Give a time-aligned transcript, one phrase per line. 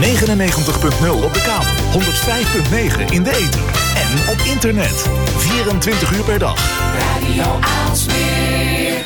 [0.00, 3.62] 99.0 op de kabel, 105.9 in de ether
[3.94, 5.08] en op internet.
[5.36, 6.56] 24 uur per dag.
[6.98, 9.04] Radio Aalsmeer.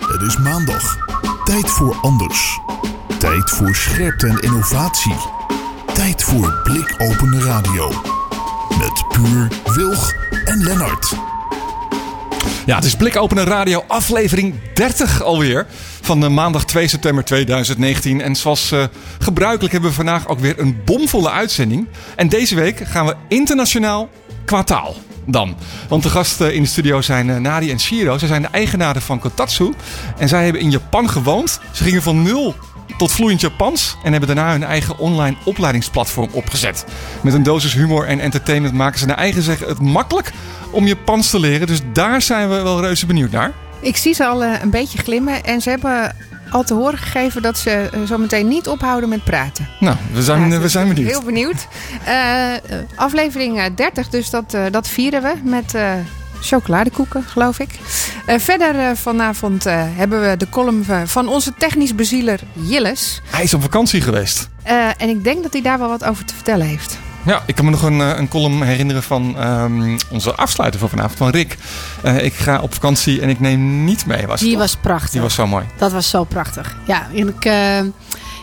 [0.00, 0.96] Het is maandag.
[1.44, 2.60] Tijd voor anders.
[3.18, 5.16] Tijd voor scherpte en innovatie.
[5.94, 7.88] Tijd voor blikopende radio.
[8.78, 10.12] Met Puur, Wilg
[10.44, 11.14] en Lennart.
[12.66, 15.66] Ja, het is Blikopenen Radio, aflevering 30 alweer.
[16.04, 18.20] Van de maandag 2 september 2019.
[18.20, 18.84] En zoals eh,
[19.18, 21.86] gebruikelijk hebben we vandaag ook weer een bomvolle uitzending.
[22.16, 24.08] En deze week gaan we internationaal
[24.44, 24.96] qua taal.
[25.26, 25.56] Dan.
[25.88, 28.18] Want de gasten in de studio zijn uh, Nadi en Shiro.
[28.18, 29.74] Zij zijn de eigenaren van Kotatsu.
[30.18, 31.60] En zij hebben in Japan gewoond.
[31.72, 32.54] Ze gingen van nul
[32.98, 36.84] tot vloeiend Japans en hebben daarna hun eigen online opleidingsplatform opgezet.
[37.22, 40.32] Met een dosis humor en entertainment maken ze naar eigen zeggen het makkelijk
[40.70, 41.66] om Japans te leren.
[41.66, 43.52] Dus daar zijn we wel reuze benieuwd naar.
[43.82, 46.16] Ik zie ze al eh, een beetje glimmen en ze hebben
[46.50, 49.68] al te horen gegeven dat ze eh, zometeen niet ophouden met praten.
[49.80, 51.08] Nou, we zijn, Ja, we zijn benieuwd.
[51.10, 51.66] Heel benieuwd.
[52.04, 52.60] Eh, eh,
[52.94, 55.92] aflevering eh, 30, dus dat, eh, dat vieren we met eh,
[56.40, 57.70] chocoladekoeken, geloof ik.
[58.26, 63.20] Eh, verder eh, vanavond eh, hebben we de column eh, van onze technisch bezieler Jilles.
[63.30, 64.48] Hij is op vakantie geweest.
[64.62, 66.98] Eh, en ik denk dat hij daar wel wat over te vertellen heeft.
[67.24, 70.88] Ja, ik kan me nog een, eh, een column herinneren van ehm, onze afsluiter van
[70.88, 71.56] vanavond, van Rick.
[72.02, 74.26] Eh, ik ga op vakantie en ik neem niet mee.
[74.26, 74.58] Was Die toch?
[74.60, 75.10] was prachtig.
[75.10, 75.64] Die was zo mooi.
[75.76, 76.76] Dat was zo prachtig.
[76.86, 77.52] Ja, en ik, eh,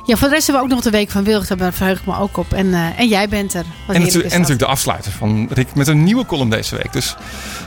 [0.05, 1.45] ja, voor de rest hebben we ook nog de week van Wilg.
[1.47, 2.53] Daar verheug ik me ook op.
[2.53, 3.63] En, eh, en jij bent er.
[3.63, 6.49] Wat En, heerlijk natu- is en natuurlijk de afsluiter van Rick met een nieuwe column
[6.49, 6.93] deze week.
[6.93, 7.15] Dus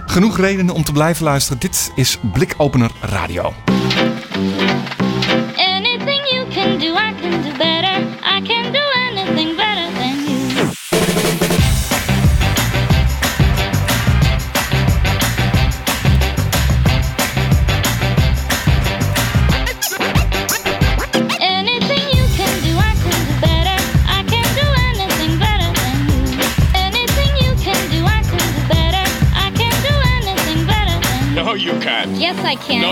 [0.07, 1.59] genoeg redenen om te blijven luisteren.
[1.61, 3.55] Dit is Blikopener Radio.
[5.57, 7.22] Anything you can do, I can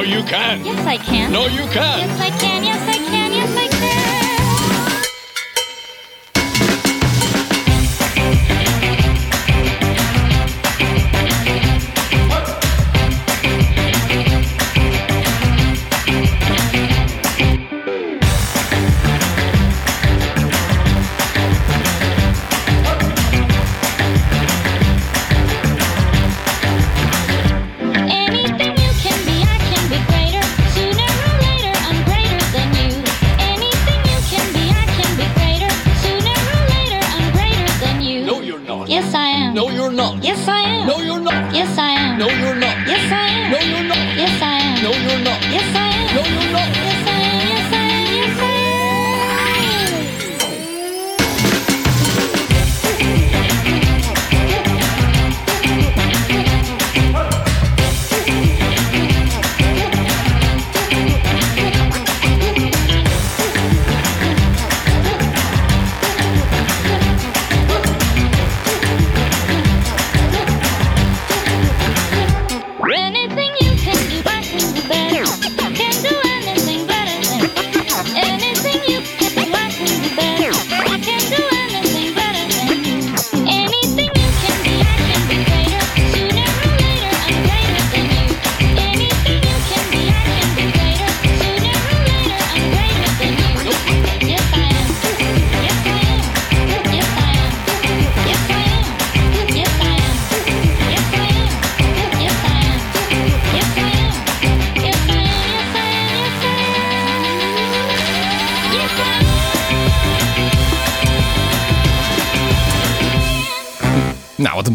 [0.00, 0.65] No, you can't.
[0.65, 1.31] Yes, I can.
[1.31, 2.00] No, you can't.
[2.00, 2.41] Yes, I can.
[2.41, 2.59] Yes, I can.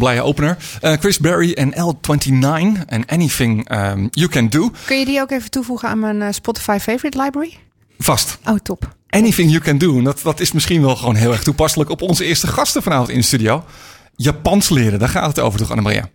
[0.05, 0.57] Blije opener.
[0.81, 4.71] Eh, Chris Berry en L29 en Anything um, You Can Do.
[4.85, 7.57] Kun je die ook even toevoegen aan mijn eh, Spotify Favorite Library?
[7.97, 8.37] Vast.
[8.43, 8.95] Oh, top.
[9.09, 10.01] Anything You Can Do.
[10.01, 13.17] Dat, dat is misschien wel gewoon heel erg toepasselijk op onze eerste gasten vanavond in
[13.17, 13.63] de studio.
[14.15, 16.09] Japans leren, daar gaat het over toch, Annemaria?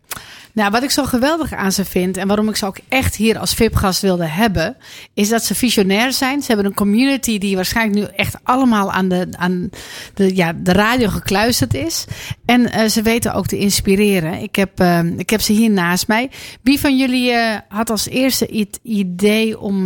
[0.52, 3.38] Nou, wat ik zo geweldig aan ze vind en waarom ik ze ook echt hier
[3.38, 4.76] als VIP-gast wilde hebben,
[5.14, 6.40] is dat ze visionair zijn.
[6.40, 9.70] Ze hebben een community die waarschijnlijk nu echt allemaal aan de, aan
[10.14, 12.04] de, ja, de radio gekluisterd is.
[12.44, 14.42] En eh, ze weten ook te inspireren.
[14.42, 16.30] Ik heb, eh, ik heb ze hier naast mij.
[16.62, 19.82] Wie van jullie eh, had als eerste het idee om.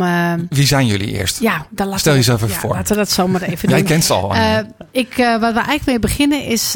[0.49, 1.41] Wie zijn jullie eerst?
[1.41, 2.73] ja, dan laten Stel we- jezelf even ja, voor.
[2.73, 3.77] Laten we dat zomaar even doen.
[3.77, 4.33] Jij kent ze al.
[4.91, 6.75] Ik, wat we eigenlijk mee beginnen is: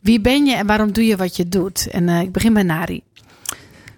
[0.00, 1.88] wie ben je en waarom doe je wat je doet?
[1.90, 3.02] En ik begin bij Nari.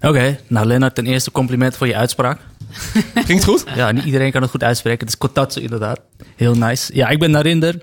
[0.04, 2.38] Oké, nou Lennart, ten eerste compliment voor je uitspraak.
[3.26, 3.64] Ging het goed?
[3.74, 5.00] Ja, niet iedereen kan het goed uitspreken.
[5.00, 6.00] Het is kotatsu inderdaad.
[6.36, 6.94] Heel nice.
[6.94, 7.82] Ja, ik ben Narinder.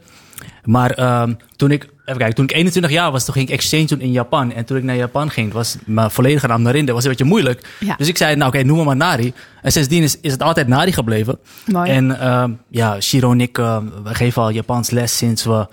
[0.63, 3.85] Maar ehm, toen, ik, even kijken, toen ik 21 jaar was, toen ging ik exchange
[3.85, 4.53] doen in Japan.
[4.53, 6.93] En toen ik naar Japan ging, was mijn volledige naam Narinder.
[6.93, 7.67] was een beetje moeilijk.
[7.79, 7.95] Ja.
[7.97, 9.33] Dus ik zei, nou oké, noem me maar Nari.
[9.61, 11.39] En sindsdien is, is het altijd Nari gebleven.
[11.65, 11.89] Mooi.
[11.89, 15.67] En ehm, ja, Shiro en ik, ehm, we geven al Japans les sinds we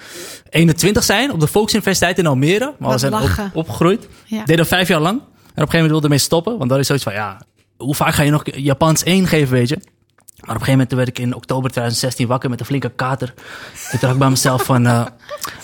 [0.50, 1.32] 21 zijn.
[1.32, 2.64] Op de Volksuniversiteit in Almere.
[2.64, 4.08] Maar we Wat zijn op, opgegroeid.
[4.24, 4.44] Ja.
[4.44, 5.20] Deden we vijf jaar lang.
[5.62, 6.58] Op gegeven moment wilde ermee stoppen.
[6.58, 7.40] Want dan is zoiets van, ja,
[7.76, 9.78] hoe vaak ga je nog Japans 1 geven, weet je?
[10.40, 13.34] Maar op een gegeven moment werd ik in oktober 2016 wakker met een flinke kater.
[13.90, 14.86] Toen dacht ik bij mezelf van...
[14.86, 15.06] eh,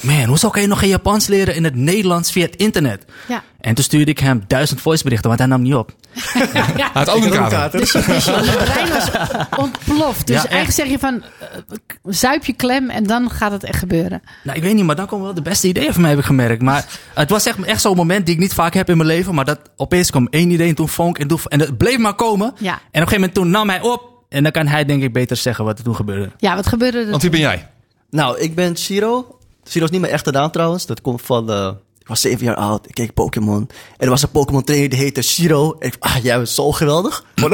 [0.00, 3.04] man, hoe kan je nog geen Japans leren in het Nederlands via het internet?
[3.28, 3.42] Ja.
[3.60, 5.92] En toen stuurde ik hem duizend voiceberichten, want hij nam niet op.
[6.34, 7.80] Hij had ook een kater.
[7.80, 9.10] Dus je, dus je brein was
[9.58, 10.26] ontploft.
[10.26, 10.52] Dus Ja, echt.
[10.52, 14.22] eigenlijk zeg je van, eh, zuip je klem en dan gaat het echt gebeuren.
[14.42, 16.24] Nou, ik weet niet, maar dan komen wel de beste ideeën van mij, heb ik
[16.24, 16.62] gemerkt.
[16.62, 19.34] Maar het was echt, echt zo'n moment die ik niet vaak heb in mijn leven.
[19.34, 22.14] Maar dat opeens kwam één idee en toen vonk en, toen, en het bleef maar
[22.14, 22.54] komen.
[22.58, 22.72] Ja.
[22.72, 24.12] En op een gegeven moment toen nam hij op.
[24.34, 26.30] En dan kan hij denk ik beter zeggen wat er toen gebeurde.
[26.38, 27.40] Ja, wat gebeurde er Want wie toen?
[27.40, 27.68] ben jij?
[28.10, 29.38] Nou, ik ben Shiro.
[29.68, 30.86] Shiro is niet mijn echte naam trouwens.
[30.86, 31.50] Dat komt van...
[31.50, 32.88] eh, ik was zeven jaar oud.
[32.88, 33.68] Ik keek Pokémon.
[33.96, 35.76] En er was een Pokémon trainer die heette Shiro.
[35.78, 37.24] En ik ah, jij bent zo geweldig.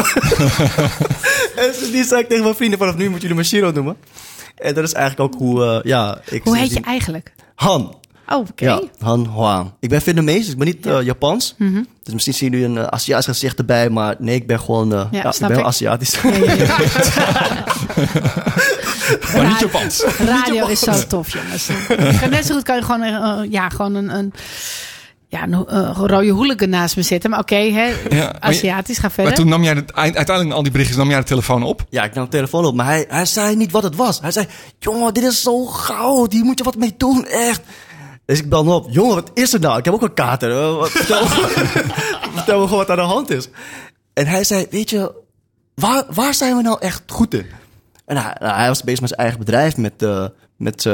[1.57, 3.97] En die zei ik tegen mijn vrienden, vanaf nu moeten jullie me Shiro noemen.
[4.57, 6.21] En dat is eigenlijk ook hoe, eh, ja...
[6.29, 7.33] Ik Hoe heet je eigenlijk?
[7.55, 7.97] Han.
[8.33, 8.65] Oh, oké.
[8.65, 9.71] Ja, Han Huang.
[9.81, 11.55] Ik ben Vietnamees, dus ik ben niet eh, Japans.
[12.03, 13.91] Dus misschien zien jullie een uh, Aziatisch gezicht erbij.
[13.91, 14.93] Maar nee, ik ben gewoon...
[14.95, 15.65] eh, ja, ik snap ben wel ik.
[15.73, 16.21] Aziatisch.
[16.23, 16.67] Ja, ja, ja.
[19.35, 20.05] Maar niet Japans.
[20.19, 21.69] Radio is zo tof, jongens.
[22.31, 24.33] Net zo goed kan je gewoon, eh, ja, gewoon een, een,
[25.29, 27.31] ja, een eh, rode hooligan naast me zitten.
[27.31, 29.25] Maar oké, hè, Ja, Aziatisch, ga verder.
[29.25, 31.85] Maar toen nam jij het, eind- uiteindelijk al die berichtjes, nam jij de telefoon op.
[31.89, 34.21] Ja, ik nam de telefoon op, maar hij, hij zei niet wat het was.
[34.21, 34.47] Hij zei,
[34.79, 37.61] jongen, dit is zo goud, hier moet je wat mee doen, echt.
[38.31, 39.79] Dus ik bel hem op, jongen, wat is er nou?
[39.79, 40.77] Ik heb ook een kater.
[40.77, 43.49] wat- Vertel, vertel me gewoon wat aan de hand is.
[44.13, 45.13] En hij zei, weet je,
[45.75, 47.47] waar, waar zijn we nou echt goed in?
[48.05, 50.25] En hij, nou, hij was bezig met zijn eigen bedrijf, met, eh
[50.57, 50.87] met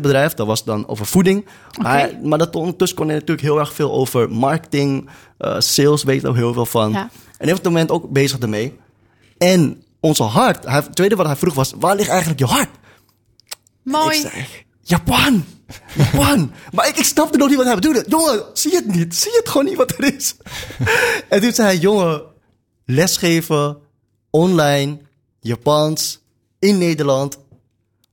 [0.00, 0.34] zijn.
[0.34, 1.46] Dat was dan over voeding.
[1.82, 5.08] Maar, hij- maar dat ondertussen kon hij natuurlijk heel erg veel over marketing,
[5.38, 6.92] eh, sales, weet er ook heel veel van.
[6.92, 7.08] Ja.
[7.38, 8.78] En op het moment ook bezig ermee.
[9.38, 12.68] En onze hart, hij, het tweede wat hij vroeg was, waar ligt eigenlijk je hart?
[13.82, 14.16] Mooi.
[14.18, 15.44] Ik Japan.
[15.96, 16.52] Japan.
[16.72, 18.04] maar ik, ik snapte nog niet wat hij bedoelde.
[18.08, 19.14] Jongen, zie je het niet?
[19.14, 20.36] Zie je het gewoon niet wat er is?
[21.28, 22.22] en toen zei hij, jongen,
[22.84, 23.78] lesgeven,
[24.30, 24.98] online,
[25.40, 26.20] Japans,
[26.58, 27.38] in Nederland.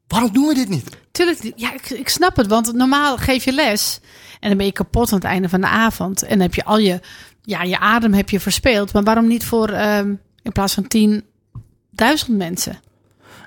[0.07, 0.89] Waarom doen we dit niet?
[1.11, 2.47] Tuurlijk, ja, ik, ik snap het.
[2.47, 3.99] Want normaal geef je les
[4.39, 6.23] en dan ben je kapot aan het einde van de avond.
[6.23, 6.99] En dan heb je al je,
[7.41, 8.93] ja, je adem heb je verspeeld.
[8.93, 12.79] Maar waarom niet voor, ehm, in plaats van 10.000 mensen?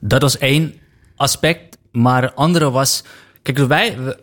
[0.00, 0.75] Dat was één
[1.17, 1.76] aspect.
[1.93, 3.03] Maar het andere was...
[3.52, 3.96] Kijk, wij...
[3.98, 4.19] we-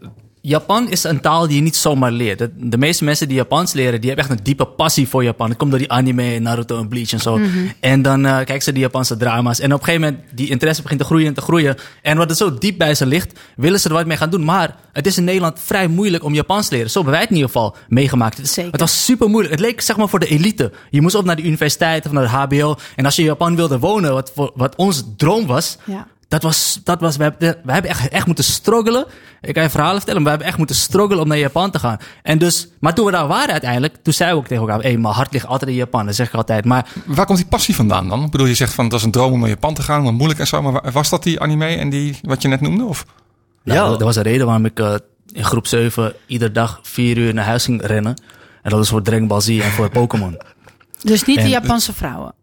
[0.45, 2.37] Japan is een taal die je niet zomaar leert.
[2.39, 5.49] De, de meeste mensen die Japans leren, die hebben echt een diepe passie voor Japan.
[5.49, 7.39] Het komt door die anime, Naruto en Bleach en zo.
[7.79, 9.59] En dan eh kijken ze die Japanse drama's.
[9.59, 11.75] En op een gegeven moment, die interesse begint te groeien en te groeien.
[12.01, 14.43] En wat er zo diep bij ze ligt, willen ze er wat mee gaan doen.
[14.43, 16.89] Maar het is in Nederland vrij moeilijk om Japans te leren.
[16.89, 18.37] Zo hebben wij het in ieder geval meegemaakt.
[18.37, 18.71] Het, Zeker.
[18.71, 19.53] het was super moeilijk.
[19.53, 20.71] Het leek zeg maar voor de elite.
[20.89, 22.75] Je moest op naar de universiteit of naar de HBO.
[22.95, 26.07] En als je in Japan wilde wonen, wat, wat ons droom was, Ja.
[26.33, 29.05] Dat was, dat was, we hebben, we hebben echt, echt moeten struggelen.
[29.41, 31.79] Ik kan je verhalen vertellen, maar we hebben echt moeten struggelen om naar Japan te
[31.79, 31.97] gaan.
[32.23, 34.97] En dus, maar toen we daar waren uiteindelijk, toen zeiden we ook tegen elkaar, hé,
[34.97, 36.05] mijn hart ligt altijd in Japan.
[36.05, 36.65] Dat zeg ik altijd.
[36.65, 38.23] Maar Waar komt die passie vandaan dan?
[38.23, 40.13] Ik bedoel, je zegt van het was een droom om naar Japan te gaan, maar
[40.13, 40.61] moeilijk en zo.
[40.61, 42.83] Maar wa- was dat die anime en die wat je net noemde?
[42.83, 43.05] Of?
[43.63, 43.89] nou, Ja.
[43.89, 44.93] dat was de reden waarom ik eh,
[45.33, 48.21] in groep 7 iedere dag vier uur naar huis ging rennen.
[48.61, 50.37] En dat is voor Dragon Ball Z en voor Pokémon.
[51.01, 52.33] Dus niet de Japanse vrouwen.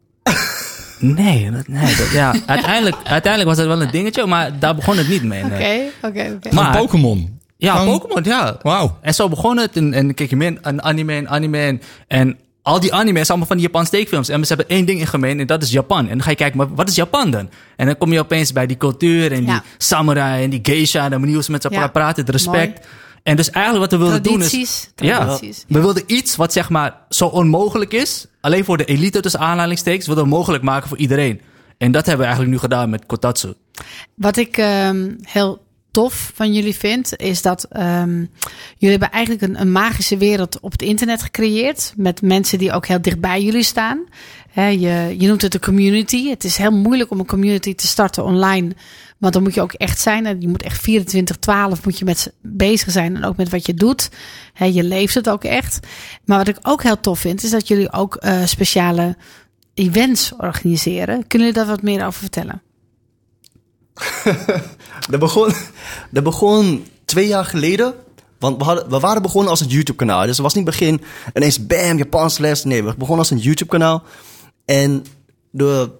[1.01, 4.97] Nee, dat, nee dat, ja, uiteindelijk, uiteindelijk was dat wel een dingetje, maar daar begon
[4.97, 5.45] het niet mee.
[5.45, 5.91] nee.
[6.03, 6.55] Oké, oké, oké.
[6.55, 7.39] Maar- Pokémon.
[7.57, 8.57] Ja, Pokémon, ja.
[8.63, 8.99] Wauw.
[9.01, 9.77] En zo begon het.
[9.77, 11.59] En, en keek je meer een anime en anime.
[11.59, 14.29] En, en al die anime's allemaal van die Japanse tekenfilms.
[14.29, 16.03] En ze hebben één ding in gemeen en dat is Japan.
[16.05, 17.51] En dan ga je kijken, maar wat is Japan dan?
[17.77, 19.53] En dan kom je opeens bij die cultuur en Ja.
[19.53, 21.09] die samurai en die geisha.
[21.09, 21.87] De manier hoe ze met z'n Ja.
[21.87, 22.87] praten, het respect.
[23.23, 24.91] En dus eigenlijk wat we wilden doen is...
[24.95, 25.65] Tradities.
[25.67, 28.27] Ja, we wilden iets wat zeg maar zo onmogelijk is.
[28.41, 30.07] Alleen voor de elite tussen aanhalingstekens.
[30.07, 31.41] Wilden we mogelijk maken voor iedereen.
[31.79, 33.53] En dat hebben we eigenlijk nu gedaan met Kotatsu.
[34.15, 38.17] Wat ik ehm, heel tof van jullie vind, is dat ehm,
[38.77, 41.93] jullie hebben eigenlijk een, een magische wereld op het internet gecreëerd.
[41.97, 44.05] Met mensen die ook heel dicht bij jullie staan.
[44.55, 46.29] Je, je noemt het een community.
[46.29, 48.73] Het is heel moeilijk om een community te starten online.
[49.21, 50.27] Want dan moet je ook echt zijn.
[50.27, 53.17] En je moet echt 24-12 moet je met bezig zijn.
[53.17, 54.11] En ook met wat je doet.
[54.55, 55.87] Je leeft het ook echt.
[56.25, 59.17] Maar wat ik ook heel tof vind, is dat jullie ook eh, speciale
[59.75, 61.27] events organiseren.
[61.27, 62.63] Kunnen jullie daar wat meer over vertellen?
[65.11, 65.53] Dat begon,
[66.11, 67.95] dat begon twee jaar geleden.
[68.39, 70.21] Want we, hadden, we waren begonnen als een YouTube-kanaal.
[70.21, 71.03] Dus het was niet begin
[71.35, 72.65] ineens bam, Japans les.
[72.65, 74.03] Nee, we begonnen als een YouTube-kanaal.
[74.65, 75.05] En
[75.51, 75.91] de,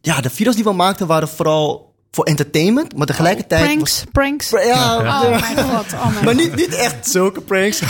[0.00, 3.64] ja, de video's die we maakten waren vooral voor entertainment, maar tegelijkertijd...
[3.64, 4.50] Pranks, pranks.
[4.50, 7.80] was- ja, Oh mijn god, oh mijn maar niet, niet echt zulke pranks.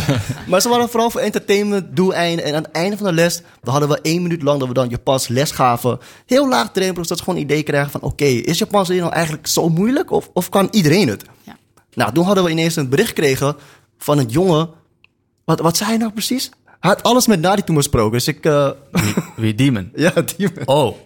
[0.48, 2.44] maar ze waren vooral voor entertainment doeleinden.
[2.44, 4.74] En aan het einde van de les, dan hadden we één minuut lang dat we
[4.74, 5.98] dan Japans les gaven.
[6.26, 8.00] Heel laagdrempelig, dat ze gewoon een idee krijgen van...
[8.00, 10.10] Oké, is Japans leren nou eigenlijk zo moeilijk?
[10.10, 11.24] Of, of kan iedereen het?
[11.42, 11.56] Ja.
[11.94, 13.56] Nou, toen hadden we ineens een bericht gekregen
[13.98, 14.68] van een jongen.
[15.44, 16.50] Wat, wat zei hij nou precies?
[16.64, 18.12] Hij had alles met Nadi toen besproken.
[18.12, 18.44] Dus ik...
[18.44, 19.90] eh, Wie, wie Demon?
[19.96, 20.48] ja, die...
[20.64, 20.96] Oh.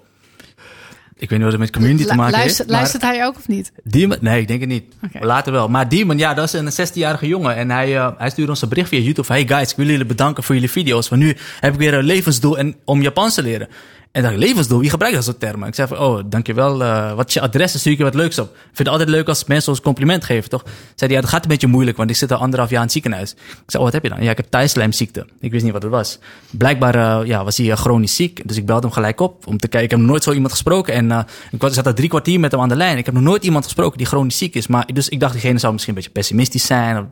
[1.21, 2.65] Ik weet niet wat het met community te maken heeft.
[2.67, 3.73] luistert hij ook of niet?
[3.83, 4.19] Demon?
[4.21, 4.85] Nee, ik denk het niet.
[5.21, 5.69] Later wel.
[5.69, 7.57] Maar Demon, ja, dat is een 16-jarige jongen.
[7.57, 9.33] En hij, eh, hij stuurde ons een bericht via YouTube.
[9.33, 11.09] Hey guys, ik wil jullie bedanken voor jullie video's.
[11.09, 13.69] Want nu heb ik weer een levensdoel en, om Japans te leren.
[14.13, 14.79] En ik, levensdoel?
[14.79, 15.69] Wie gebruikt dat soort termen?
[15.69, 16.83] Ik zei van, oh, dankjewel.
[16.83, 17.71] eh wat is je adres?
[17.71, 18.47] Dan stuur ik je wat leuks op.
[18.47, 20.65] Ik vind het altijd leuk als mensen ons compliment geven, toch?
[20.95, 22.93] Zei ja, dat gaat een beetje moeilijk, want ik zit al anderhalf jaar in het
[22.93, 23.31] ziekenhuis.
[23.33, 23.37] Ik
[23.67, 24.23] zei, oh, wat heb je dan?
[24.23, 25.27] Ja, ik heb thuislijmziekte.
[25.41, 26.19] Ik wist niet wat het was.
[26.51, 28.49] Blijkbaar eh, ja, was hij eh, chronisch ziek.
[28.49, 29.85] Dus ik belde hem gelijk op om te kijken.
[29.85, 30.95] Ik heb nog nooit zo iemand gesproken.
[30.95, 32.99] En ik zat er drie kwartier met hem aan de lijn.
[32.99, 34.67] Ik heb nog nooit iemand gesproken die chronisch ziek is.
[34.67, 37.09] Maar, dus ik dacht, diegene zou misschien een beetje pessimistisch zijn.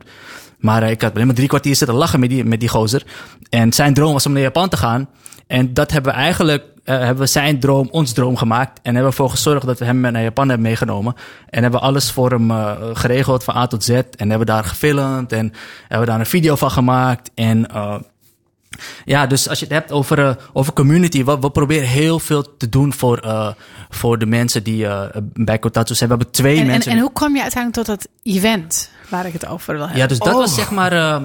[0.57, 3.03] Maar ik had alleen maar drie kwartier zitten lachen met die, met die gozer.
[3.49, 5.09] En zijn droom was om naar Japan te gaan.
[5.47, 6.63] En dat hebben we eigenlijk,
[6.97, 8.79] hebben we zijn droom, ons droom gemaakt.
[8.81, 11.15] En hebben we ervoor gezorgd dat we hem naar Japan hebben meegenomen.
[11.49, 13.89] En hebben alles voor hem eh, geregeld van A tot Z.
[13.89, 15.53] En hebben daar gefilmd en
[15.87, 17.31] hebben daar een video van gemaakt.
[17.35, 17.95] En eh,
[19.05, 22.57] ja, dus als je het hebt over, eh, over community, we, we proberen heel veel
[22.57, 23.49] te doen voor, eh,
[23.89, 25.01] voor de mensen die eh,
[25.33, 26.09] bij Kotatsu zijn.
[26.09, 26.91] We hebben twee En, en, mensen.
[26.91, 30.01] en hoe kwam je uiteindelijk tot dat event waar ik het over wil hebben?
[30.01, 31.21] Ja, dus dat was zeg maar.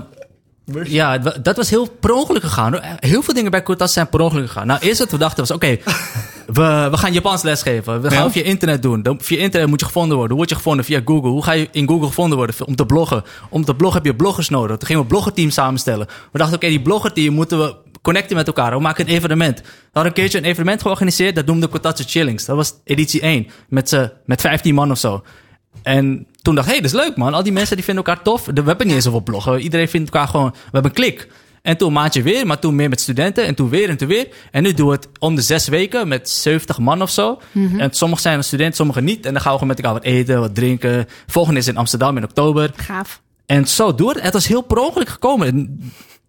[0.85, 2.81] Ja, dat was heel per ongeluk gegaan.
[2.99, 4.67] Heel veel dingen bij Kotas zijn per ongeluk gegaan.
[4.67, 5.67] Nou, eerst wat we dachten was: oké,
[6.47, 8.01] we, we gaan Japans lesgeven.
[8.03, 8.31] We gaan Ja.
[8.31, 9.03] via internet doen.
[9.03, 10.29] Dan, via internet moet je gevonden worden.
[10.37, 10.85] Hoe word je gevonden?
[10.85, 11.31] Via Google.
[11.31, 12.57] Hoe ga je in Google gevonden worden?
[12.67, 13.23] Om te bloggen.
[13.51, 14.77] Om te bloggen heb je bloggers nodig.
[14.77, 16.07] Toen gingen we een bloggerteam samenstellen.
[16.33, 18.73] We dachten: oké, die bloggerteam moeten we connecten met elkaar.
[18.75, 19.61] We maken een evenement.
[19.61, 21.35] We hadden een keertje een evenement georganiseerd.
[21.35, 22.45] Dat noemde Kotatsu Chillings.
[22.45, 23.47] Dat was editie 1.
[23.69, 25.23] Met, met 15 man of zo.
[25.83, 27.35] En toen dacht ik, hé, hey, dat is leuk man.
[27.35, 28.45] Al die mensen die vinden elkaar tof.
[28.45, 29.61] We hebben niet eens zoveel bloggen.
[29.61, 30.51] Iedereen vindt elkaar gewoon...
[30.51, 31.29] We hebben een klik.
[31.63, 33.47] En toen een maandje weer, maar toen meer met studenten.
[33.47, 34.29] En toen weer en toen weer.
[34.51, 37.41] En nu doen we het om de zes weken met 70 man of zo.
[37.79, 39.27] En sommigen zijn een student, sommigen niet.
[39.27, 41.07] En dan gaan we gewoon met elkaar wat eten, wat drinken.
[41.27, 42.71] Volgende is in Amsterdam in oktober.
[42.77, 43.23] Gaaf.
[43.47, 44.23] En zo door het.
[44.23, 45.81] Het was heel per ongeluk gekomen.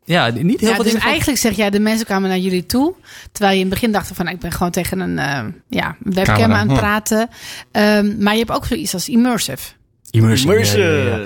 [0.05, 2.37] Ja, niet heel Ja, veel dus dingen van- eigenlijk zeg jij, de mensen kwamen naar
[2.37, 2.93] jullie toe.
[3.31, 6.35] Terwijl je in het begin dacht van, ik ben gewoon tegen een eh, ja, webcam
[6.35, 6.83] Camera, aan het hm.
[6.83, 7.29] praten.
[7.71, 9.67] Ehm, maar je hebt ook zoiets als immersive.
[10.09, 10.51] Immersion.
[10.53, 10.83] ja, Immersion.
[10.83, 11.25] Ja, ja, ja.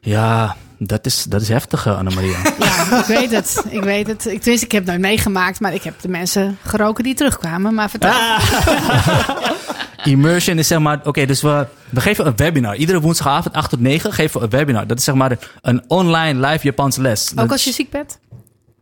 [0.00, 2.36] Ja, dat is, dat is heftig, eh, Annemaria.
[2.58, 3.64] Ja, ik weet het.
[3.68, 4.26] Ik weet het.
[4.26, 7.74] Ik, tenminste, ik heb het nooit meegemaakt, maar ik heb de mensen geroken die terugkwamen.
[7.74, 8.12] Maar vertel.
[10.04, 12.74] Immersion is zeg maar, oké, dus we, we geven een webinar.
[12.76, 14.86] Iedere woensdagavond 8 tot 9 geven we een webinar.
[14.86, 17.30] Dat is zeg maar een online live Japans les.
[17.30, 18.18] ook Dat- als je ziek bent?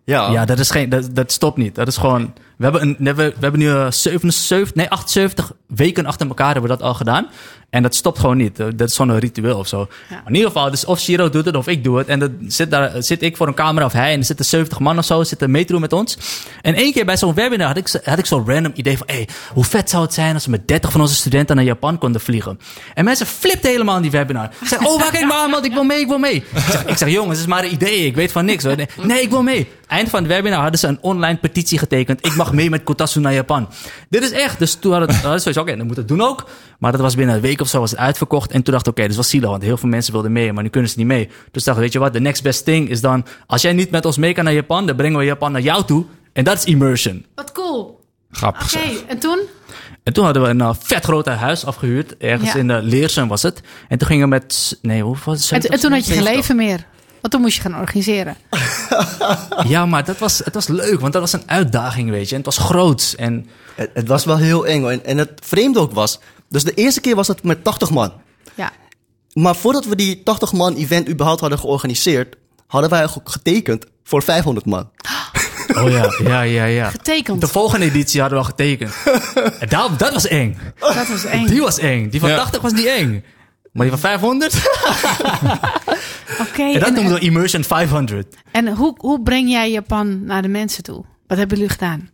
[0.04, 0.30] Ja.
[0.30, 1.74] Ja, dat, is geen, dat, dat stopt niet.
[1.74, 2.32] Dat is gewoon.
[2.60, 6.52] We hebben, een, we hebben, we hebben nu eh, 77, nee, 78 weken achter elkaar
[6.52, 7.28] hebben we dat al gedaan.
[7.70, 8.56] En dat stopt gewoon niet.
[8.56, 9.88] Dat is een ritueel of zo.
[10.26, 12.06] In ieder geval, dus of Shiro doet het of ik doe het.
[12.06, 14.12] En dan zit, daar, zit ik voor een camera of hij.
[14.12, 16.18] En er zitten 70 man of zo zitten doen met ons.
[16.62, 19.06] En één keer bij zo'n webinar had ik, had ik zo'n random idee van...
[19.10, 21.98] Hey, hoe vet zou het zijn als we met 30 van onze studenten naar Japan
[21.98, 22.60] konden vliegen?
[22.94, 24.50] En mensen flipten helemaal in die webinar.
[24.60, 25.64] Ze zeiden, oh, waar kijk maar man.
[25.64, 26.34] Ik wil mee, ik wil mee.
[26.34, 28.06] Ik zeg, ik zeg, jongens, het is maar een idee.
[28.06, 28.64] Ik weet van niks.
[28.64, 28.76] Hoor.
[28.76, 29.68] Nee, Nee, ik wil mee.
[29.86, 32.26] Eind van het webinar hadden ze een online petitie getekend.
[32.26, 33.68] Ik mag mee met Kotatsu naar Japan.
[34.08, 34.58] Dit is echt.
[34.58, 36.48] Dus toen hadden we zoiets, oké, dan moet het doen ook.
[36.78, 38.50] Maar dat was binnen een week of zo was het uitverkocht.
[38.50, 39.50] En toen dacht ik, oké, dus was zielig.
[39.50, 41.28] Want heel veel mensen wilden mee, maar nu kunnen ze niet mee.
[41.50, 43.24] Dus dacht ik, weet je wat, de next best thing is dan...
[43.46, 45.84] Als jij niet met ons mee kan naar Japan, dan brengen we Japan naar jou
[45.84, 46.04] toe.
[46.32, 47.24] En dat is immersion.
[47.34, 48.00] Wat cool.
[48.30, 49.40] Grappig Oké, en toen?
[50.02, 52.16] En toen hadden we een eh, vet groot huis afgehuurd.
[52.16, 52.58] Ergens Ja.
[52.58, 53.60] in de Leersum was het.
[53.88, 54.78] En toen gingen we met...
[54.82, 55.64] Nee, hoe was het?
[55.64, 56.86] En, en toen had je geen leven meer.
[57.20, 58.36] Want toen moest je gaan organiseren.
[59.66, 62.30] Ja, maar dat was, het was leuk, want dat was een uitdaging, weet je.
[62.34, 63.16] En het was groots.
[63.16, 64.84] En Het, het was wel heel eng.
[64.86, 66.18] En, en het vreemde ook was...
[66.48, 68.12] Dus de eerste keer was het met 80 man.
[68.54, 68.72] Ja.
[69.32, 72.36] Maar voordat we die 80 man event überhaupt hadden georganiseerd...
[72.66, 74.90] hadden wij ook getekend voor 500 man.
[75.76, 76.90] Oh ja, ja, ja, ja.
[76.90, 77.40] Getekend.
[77.40, 78.92] De volgende editie hadden we al getekend.
[79.60, 80.58] En dat, dat was eng.
[80.78, 81.46] Dat was eng.
[81.46, 82.08] Die was eng.
[82.10, 82.36] Die van Ja.
[82.36, 83.24] 80 was niet eng.
[83.72, 84.54] Maar die van 500?
[86.48, 86.62] Oké.
[86.62, 88.36] En dat en, noemen we Immersion 500.
[88.50, 91.04] en hoe, hoe breng jij Japan naar de mensen toe?
[91.26, 92.10] Wat hebben jullie gedaan?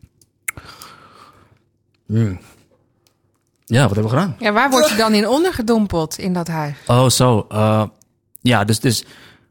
[3.66, 4.36] Ja, wat hebben we gedaan?
[4.38, 6.76] Ja, waar word je dan in ondergedompeld in dat huis?
[6.86, 7.46] Oh, zo.
[7.48, 7.84] eh,
[8.40, 9.04] ja, dus, dus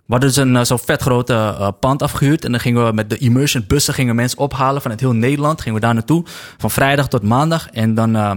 [0.05, 2.45] we hadden dus een eh, zo'n vet grote eh, pand afgehuurd.
[2.45, 5.61] En dan gingen we met de immersion bussen gingen mensen ophalen vanuit heel Nederland.
[5.61, 6.23] Gingen we daar naartoe.
[6.57, 7.69] Van vrijdag tot maandag.
[7.69, 8.31] En dan eh,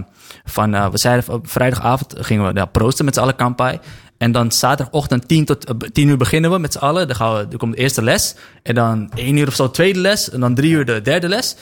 [0.45, 3.79] van, eh, we zeiden vrijdagavond gingen we proosten met z'n allen kampai.
[4.17, 7.07] En dan zaterdagochtend 10 tot eh, 10 uur beginnen we met z'n allen.
[7.07, 8.35] Dan, gaan we, dan komt de eerste les.
[8.63, 10.29] En dan 1 uur of zo tweede les.
[10.29, 11.55] En dan 3 uur de derde les.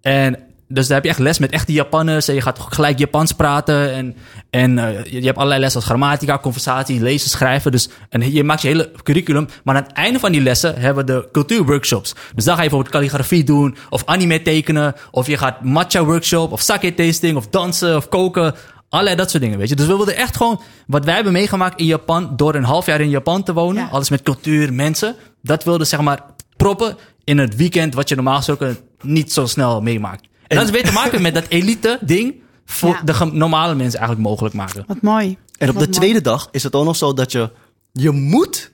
[0.00, 0.38] En
[0.74, 2.28] dus daar heb je echt les met echte Japanners.
[2.28, 3.92] En je gaat gelijk Japans praten.
[3.92, 4.16] En,
[4.50, 7.72] en eh, je je hebt allerlei lessen als grammatica, conversatie, lezen, schrijven.
[7.72, 9.48] Dus, en je maakt je hele curriculum.
[9.64, 12.14] Maar aan het einde van die lessen hebben we de cultuurworkshops.
[12.34, 13.76] Dus dan ga je bijvoorbeeld calligrafie doen.
[13.90, 14.94] Of anime tekenen.
[15.10, 16.52] Of je gaat matcha workshop.
[16.52, 17.36] Of sake tasting.
[17.36, 17.96] Of dansen.
[17.96, 18.54] Of koken.
[18.88, 19.76] Allerlei dat soort dingen, weet je.
[19.76, 20.60] Dus we wilden echt gewoon...
[20.86, 22.32] Wat wij hebben meegemaakt in Japan...
[22.36, 23.82] door een half jaar in Japan te wonen...
[23.82, 23.88] Ja.
[23.92, 25.16] alles met cultuur, mensen...
[25.42, 26.20] dat wilden zeg maar
[26.56, 27.94] proppen in het weekend...
[27.94, 30.26] wat je normaal gesproken niet zo snel meemaakt.
[30.54, 32.34] En dat is weer te maken met dat elite ding...
[32.66, 33.00] voor Ja.
[33.18, 34.84] de normale mensen eigenlijk mogelijk maken.
[34.86, 35.38] Wat mooi.
[35.58, 35.98] En op Wat de mooi.
[36.00, 37.50] tweede dag is het ook nog zo dat je...
[37.92, 38.70] Je moet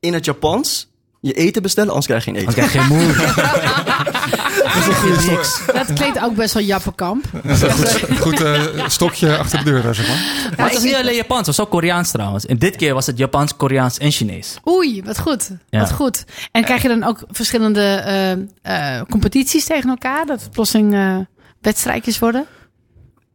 [0.00, 2.54] in het Japans je eten bestellen, anders krijg je geen eten.
[2.54, 4.12] Dan krijg je geen moe.
[5.30, 5.66] niks.
[5.66, 7.24] Dat klinkt ook best wel Jappenkamp.
[7.42, 10.50] Is een goed, goed eh, stokje achter de deur, zeg maar.
[10.56, 12.46] Maar het was niet alleen Japans, het was ook Koreaans trouwens.
[12.46, 14.58] En dit keer was het Japans, Koreaans en Chinees.
[14.68, 15.50] Oei, wat goed.
[15.70, 15.80] Ja.
[15.80, 16.24] Wat goed.
[16.52, 18.32] En krijg je dan ook verschillende eh,
[18.96, 20.26] eh, competities tegen elkaar?
[20.26, 21.18] Dat het plotseling eh,
[21.60, 22.46] wedstrijdjes worden?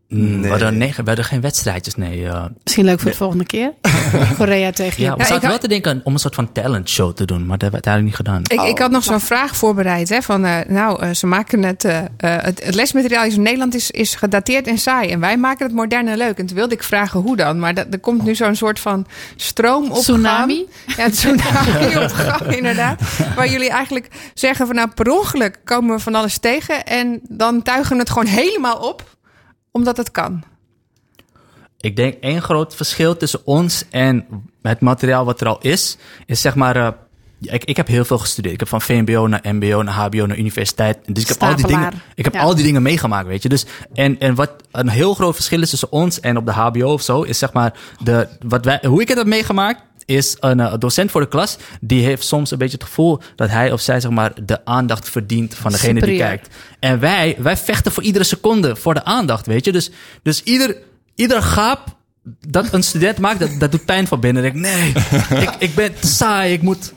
[0.10, 0.50] Mm, We, Nee.
[0.50, 2.25] hadden, nee, we hadden geen wedstrijdjes, nee.
[2.28, 2.46] eh.
[2.63, 3.74] Misschien leuk voor de volgende keer.
[4.38, 5.18] Korea tegen ja, Japan.
[5.18, 7.58] we zaten wel had- te denken om een soort van talent show te doen, maar
[7.58, 8.66] dat werd eigenlijk niet gedaan.
[8.66, 10.10] Ik, ik had nog zo'n vraag voorbereid.
[10.10, 12.63] Hè, van, eh, nou, eh, ze maken het, het...
[12.63, 15.10] Het lesmateriaal in Nederland is, is gedateerd en saai.
[15.10, 16.38] En wij maken het modern en leuk.
[16.38, 17.60] En toen wilde ik vragen hoe dan.
[17.60, 20.66] Maar dat, er komt nu zo'n soort van stroom op Tsunami?
[20.86, 20.98] gang.
[20.98, 23.01] Ja, tsunami op gang, inderdaad.
[23.36, 24.75] Waar jullie eigenlijk zeggen van...
[24.75, 26.86] nou, per ongeluk komen we van alles tegen.
[26.86, 29.18] En dan tuigen we het gewoon helemaal op.
[29.71, 30.43] Omdat het kan.
[31.77, 34.25] Ik denk één groot verschil tussen ons en
[34.61, 36.75] het materiaal wat er al is, is zeg maar.
[36.75, 36.88] eh,
[37.41, 38.53] ik, ik heb heel veel gestudeerd.
[38.53, 40.97] Ik heb van VMBO naar MBO naar HBO naar universiteit.
[41.05, 41.93] Dus ik heb al die dingen.
[42.15, 42.41] Ik heb Ja.
[42.41, 43.49] al die dingen meegemaakt, weet je.
[43.49, 46.93] Dus en, en wat een heel groot verschil is tussen ons en op de HBO
[46.93, 47.73] of zo, is zeg maar
[48.03, 49.81] de wat wij, hoe ik het heb meegemaakt.
[50.10, 51.58] Is een eh, docent voor de klas.
[51.82, 55.10] Die heeft soms een beetje het gevoel dat hij of zij zeg maar de aandacht
[55.10, 56.56] verdient van degene die kijkt.
[56.80, 59.72] En wij, wij vechten voor iedere seconde voor de aandacht, weet je.
[59.72, 59.92] Dus,
[60.24, 60.78] dus ieder,
[61.16, 61.98] ieder gaap
[62.48, 64.42] dat een student maakt, dat, dat doet pijn van binnen.
[64.42, 64.94] Denk ik, nee,
[65.48, 66.94] ik, ik ben te saai, ik moet...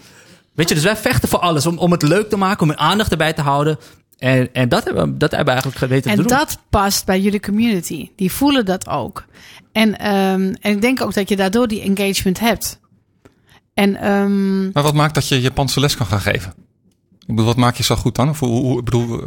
[0.55, 1.67] Weet je, dus wij vechten voor alles.
[1.67, 3.79] Om, om het leuk te maken, om hun aandacht erbij te houden.
[4.19, 6.39] En, en dat, hebben we, dat hebben we eigenlijk geweten te En doen.
[6.39, 8.11] dat past bij jullie community.
[8.17, 9.25] Die voelen dat ook.
[9.73, 12.81] En, ehm, en ik denk ook dat je daardoor die engagement hebt.
[13.75, 16.55] En ehm, Maar wat maakt dat je Japanse les kan gaan geven?
[17.21, 18.29] Ik bedoel, wat maak je zo goed dan?
[18.29, 19.21] Of hoe, hoe- ik bedoel,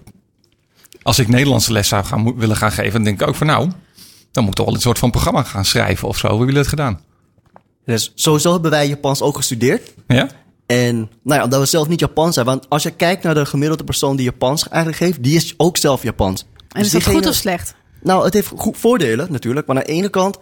[1.02, 3.70] als ik Nederlandse les zou gaan, willen gaan geven, dan denk ik ook van nou,
[4.32, 6.28] dan moet ik toch wel een soort van programma gaan schrijven of zo.
[6.28, 7.00] Hoe hebben jullie het gedaan?
[7.86, 9.94] Dus sowieso hebben wij Japans ook gestudeerd.
[10.08, 10.30] Ja?
[10.66, 12.46] En nou ja, omdat we zelf niet Japans zijn.
[12.46, 15.78] Want als je kijkt naar de gemiddelde persoon die Japans eigenlijk geeft, die is ook
[15.78, 16.42] zelf Japans.
[16.42, 17.76] en Dus is dat diegene- goed of slecht?
[18.02, 19.68] Nou, het heeft goed voordelen natuurlijk.
[19.68, 20.38] Maar aan de ene kant,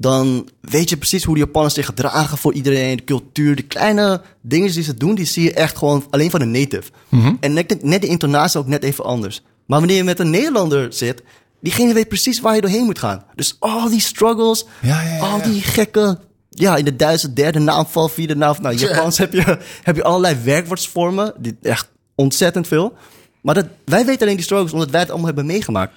[0.00, 2.96] dan weet je precies hoe de Japanners zich gedragen voor iedereen.
[2.96, 6.40] De cultuur, de kleine dingen die ze doen, die zie je echt gewoon alleen van
[6.40, 6.90] een native.
[7.40, 9.42] En net, net de intonatie ook net even anders.
[9.66, 11.22] Maar wanneer je met een Nederlander zit,
[11.60, 13.24] diegene weet precies waar je doorheen moet gaan.
[13.34, 15.44] Dus al die struggles, Ja, ja, ja, al ja.
[15.44, 16.18] die gekke...
[16.50, 18.62] Ja, in de Duitse derde naamval, vierde naamval.
[18.62, 21.32] Nou, in Japans heb je, heb je allerlei werkwoordsvormen.
[21.38, 22.92] Die, echt ontzettend veel.
[23.42, 25.92] Maar dat, wij weten alleen die struggles omdat wij het allemaal hebben meegemaakt.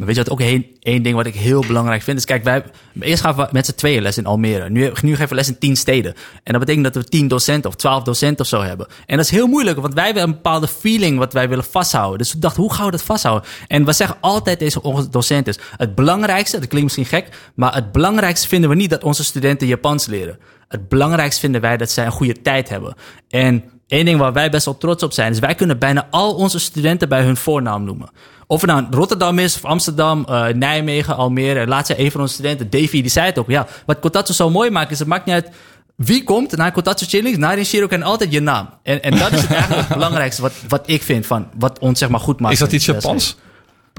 [0.00, 2.18] Maar weet je wat ook één, één ding wat ik heel belangrijk vind?
[2.18, 2.62] Is kijk, wij,
[3.00, 4.70] eerst gaven we met z'n tweeën les in Almere.
[4.70, 6.14] Nu, nu geven we les in tien steden.
[6.42, 8.86] En dat betekent dat we tien docenten of twaalf docenten of zo hebben.
[9.06, 12.18] En dat is heel moeilijk, want wij hebben een bepaalde feeling wat wij willen vasthouden.
[12.18, 13.48] Dus we dachten, hoe gaan we dat vasthouden?
[13.66, 18.48] En we zeggen altijd deze docenten, het belangrijkste, dat klinkt misschien gek, maar het belangrijkste
[18.48, 20.38] vinden we niet dat onze studenten Japans leren.
[20.68, 22.94] Het belangrijkste vinden wij dat zij een goede tijd hebben.
[23.28, 26.34] En één ding waar wij best wel trots op zijn, is wij kunnen bijna al
[26.34, 28.10] onze studenten bij hun voornaam noemen.
[28.46, 31.66] Of het nou Rotterdam is, of Amsterdam, eh, Nijmegen, Almere.
[31.66, 33.48] Laatst zei een van onze studenten, Davy, die zei het ook.
[33.48, 35.50] Ja, wat Kotatsu zo mooi maakt, is het maakt niet uit
[35.96, 37.38] wie komt naar Kotatsu Chillings.
[37.38, 38.68] Naar Shiro en altijd je naam.
[38.82, 41.98] En, en dat is het eigenlijk het belangrijkste wat, wat ik vind van wat ons
[41.98, 42.52] zeg maar goed maakt.
[42.52, 43.36] Is dat iets Ja, Japans?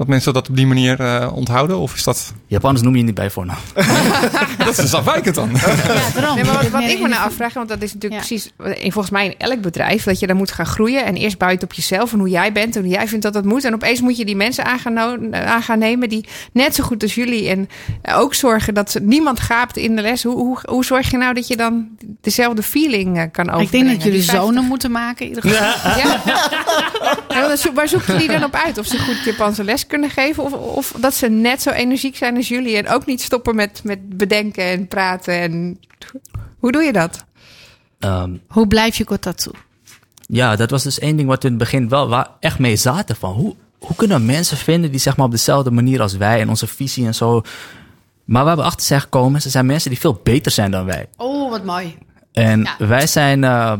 [0.02, 1.78] Dat mensen dat op die manier eh, onthouden?
[1.78, 2.32] Of is dat...
[2.46, 3.56] Japanners noem je niet bij voornaam.
[4.64, 5.50] Dat is afwijkend dan.
[5.54, 5.74] Ja,
[6.14, 6.34] daarom.
[6.34, 8.26] Nee, maar wat, wat ik me nou in- afvraag, want dat is natuurlijk Ja.
[8.28, 11.38] precies eh, volgens mij in elk bedrijf, dat je dan moet gaan groeien en eerst
[11.38, 13.64] buiten op jezelf en hoe jij bent en hoe jij vindt dat dat moet.
[13.64, 16.84] En opeens moet je die mensen aan gaan, no- aan gaan nemen die net zo
[16.84, 17.68] goed als jullie en
[18.02, 20.22] eh, ook zorgen dat ze- niemand gaapt in de les.
[20.22, 21.88] Hoe, hoe, hoe zorg je nou dat je dan
[22.20, 23.62] dezelfde feeling eh, kan overbrengen?
[23.64, 25.26] Ik denk dat jullie Die zonen moeten maken.
[25.26, 25.96] In ieder geval.
[25.98, 26.20] Ja.
[27.74, 28.78] Waar zoeken jullie dan op uit?
[28.78, 30.42] Of ze goed Japanse les kunnen geven?
[30.44, 33.80] Of, of dat ze net zo energiek zijn als jullie en ook niet stoppen met,
[33.84, 35.34] met bedenken en praten?
[35.40, 35.80] En...
[36.58, 37.24] Hoe doe je dat?
[37.98, 39.50] Ehm, Hoe blijf je kotatsu?
[40.26, 42.76] ja, dat was dus één ding wat we in het begin wel waar echt mee
[42.76, 43.16] zaten.
[43.16, 46.48] Van hoe, hoe kunnen mensen vinden die zeg maar op dezelfde manier als wij en
[46.48, 47.42] onze visie en zo.
[48.24, 51.06] Maar waar we achter zijn gekomen, ze zijn mensen die veel beter zijn dan wij.
[51.16, 51.98] Oh, wat mooi.
[52.32, 52.86] En Ja.
[52.86, 53.74] wij zijn, eh,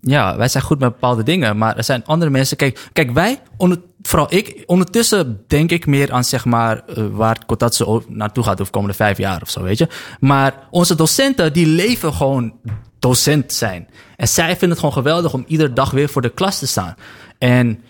[0.00, 2.56] ja, wij zijn goed met bepaalde dingen, maar er zijn andere mensen.
[2.56, 7.44] Kijk, kijk wij, onder, vooral ik, ondertussen denk ik meer aan zeg maar eh, waar
[7.46, 9.88] Kotatsu naartoe gaat de komende vijf jaar of zo, weet je.
[10.20, 12.54] Maar onze docenten, die leven gewoon
[12.98, 13.88] docent zijn.
[14.16, 16.94] En zij vinden het gewoon geweldig om iedere dag weer voor de klas te staan.
[17.38, 17.80] En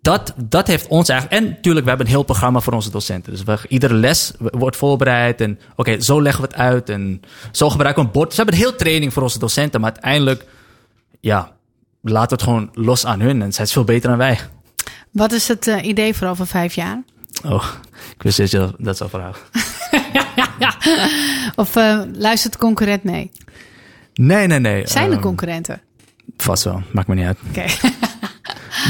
[0.00, 1.42] dat, dat heeft ons eigenlijk.
[1.42, 3.32] En natuurlijk, we hebben een heel programma voor onze docenten.
[3.32, 5.40] Dus we, iedere les wordt voorbereid.
[5.40, 6.88] En oké, zo leggen we het uit.
[6.88, 7.22] En
[7.52, 8.28] zo gebruiken we een bord.
[8.28, 9.80] Dus we hebben een heel training voor onze docenten.
[9.80, 10.44] Maar uiteindelijk,
[11.20, 11.52] ja,
[12.02, 13.42] laten we het gewoon los aan hun.
[13.42, 14.38] En zij is veel beter dan wij.
[15.16, 17.02] Wat is het eh, idee voor over vijf jaar?
[17.44, 17.64] Oh,
[18.16, 19.42] ik wist dat je dat- zou vragen.
[21.56, 23.30] Of eh, luistert de concurrent mee?
[24.14, 24.86] Nee, nee, nee.
[24.86, 25.80] Zijn er Ehm, concurrenten?
[26.36, 27.38] Vast wel, maakt me niet uit.
[27.48, 27.64] Oké.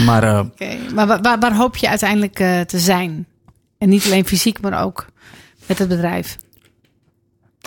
[0.04, 0.44] Maar eh.
[0.94, 2.34] Maar waar, hoop je uiteindelijk
[2.66, 3.26] te zijn?
[3.78, 5.06] En niet alleen fysiek, maar ook
[5.66, 6.36] met het bedrijf.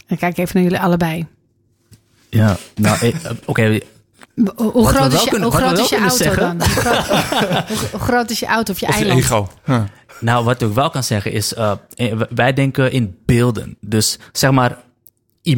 [0.08, 1.28] Dan kijk ik even naar jullie allebei.
[2.30, 3.14] ja, nou,
[3.46, 3.80] oké.
[4.56, 6.56] Hoe groot is je, kunnen- hoe groot is je auto dan?
[6.58, 7.08] Hoe groot,
[7.68, 9.20] hoe, hoe groot is je auto of je Of je eiland?
[9.24, 9.48] ego.
[9.66, 9.86] Ja.
[10.20, 13.78] Nou, wat ik wel kan zeggen is, eh, eh, wij denken in beelden.
[13.82, 14.78] Dus zeg maar,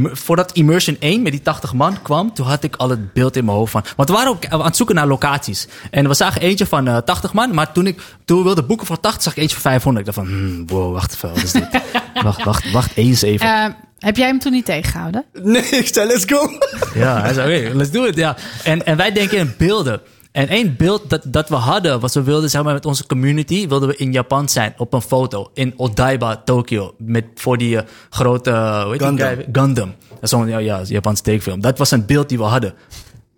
[0.01, 3.45] voordat Immersion 1 met die 80 man kwam, toen had ik al het beeld in
[3.45, 3.83] mijn hoofd van.
[3.95, 5.67] Want we waren ook aan het zoeken naar locaties.
[5.91, 8.87] En we zagen eentje van eh 80 man, maar toen ik toen we wilden boeken
[8.87, 10.07] voor 80, zag ik eentje van 500.
[10.07, 11.67] Ik dacht van, hmm, wow, wacht even, wat is dit?
[12.23, 13.47] wacht, wacht, wacht eens even.
[13.47, 13.65] Eh,
[13.99, 15.25] heb jij hem toen niet tegengehouden?
[15.33, 16.49] Nee, ik zei let's go.
[16.93, 18.15] Ja, hij zei, oké, let's do it.
[18.15, 18.35] Ja.
[18.63, 20.01] En, en wij denken in beelden.
[20.31, 23.67] En één beeld dat, dat we hadden, was we wilden zeg maar, met onze community,
[23.67, 25.51] wilden we in Japan zijn op een foto.
[25.53, 26.93] In Odaiba, Tokyo.
[26.97, 29.93] Met, voor die eh, grote, uh, hoe heet die Gundam.
[30.09, 31.61] Dat is zo'n ja, ja, Japanse tekenfilm.
[31.61, 32.73] Dat was een beeld die we hadden.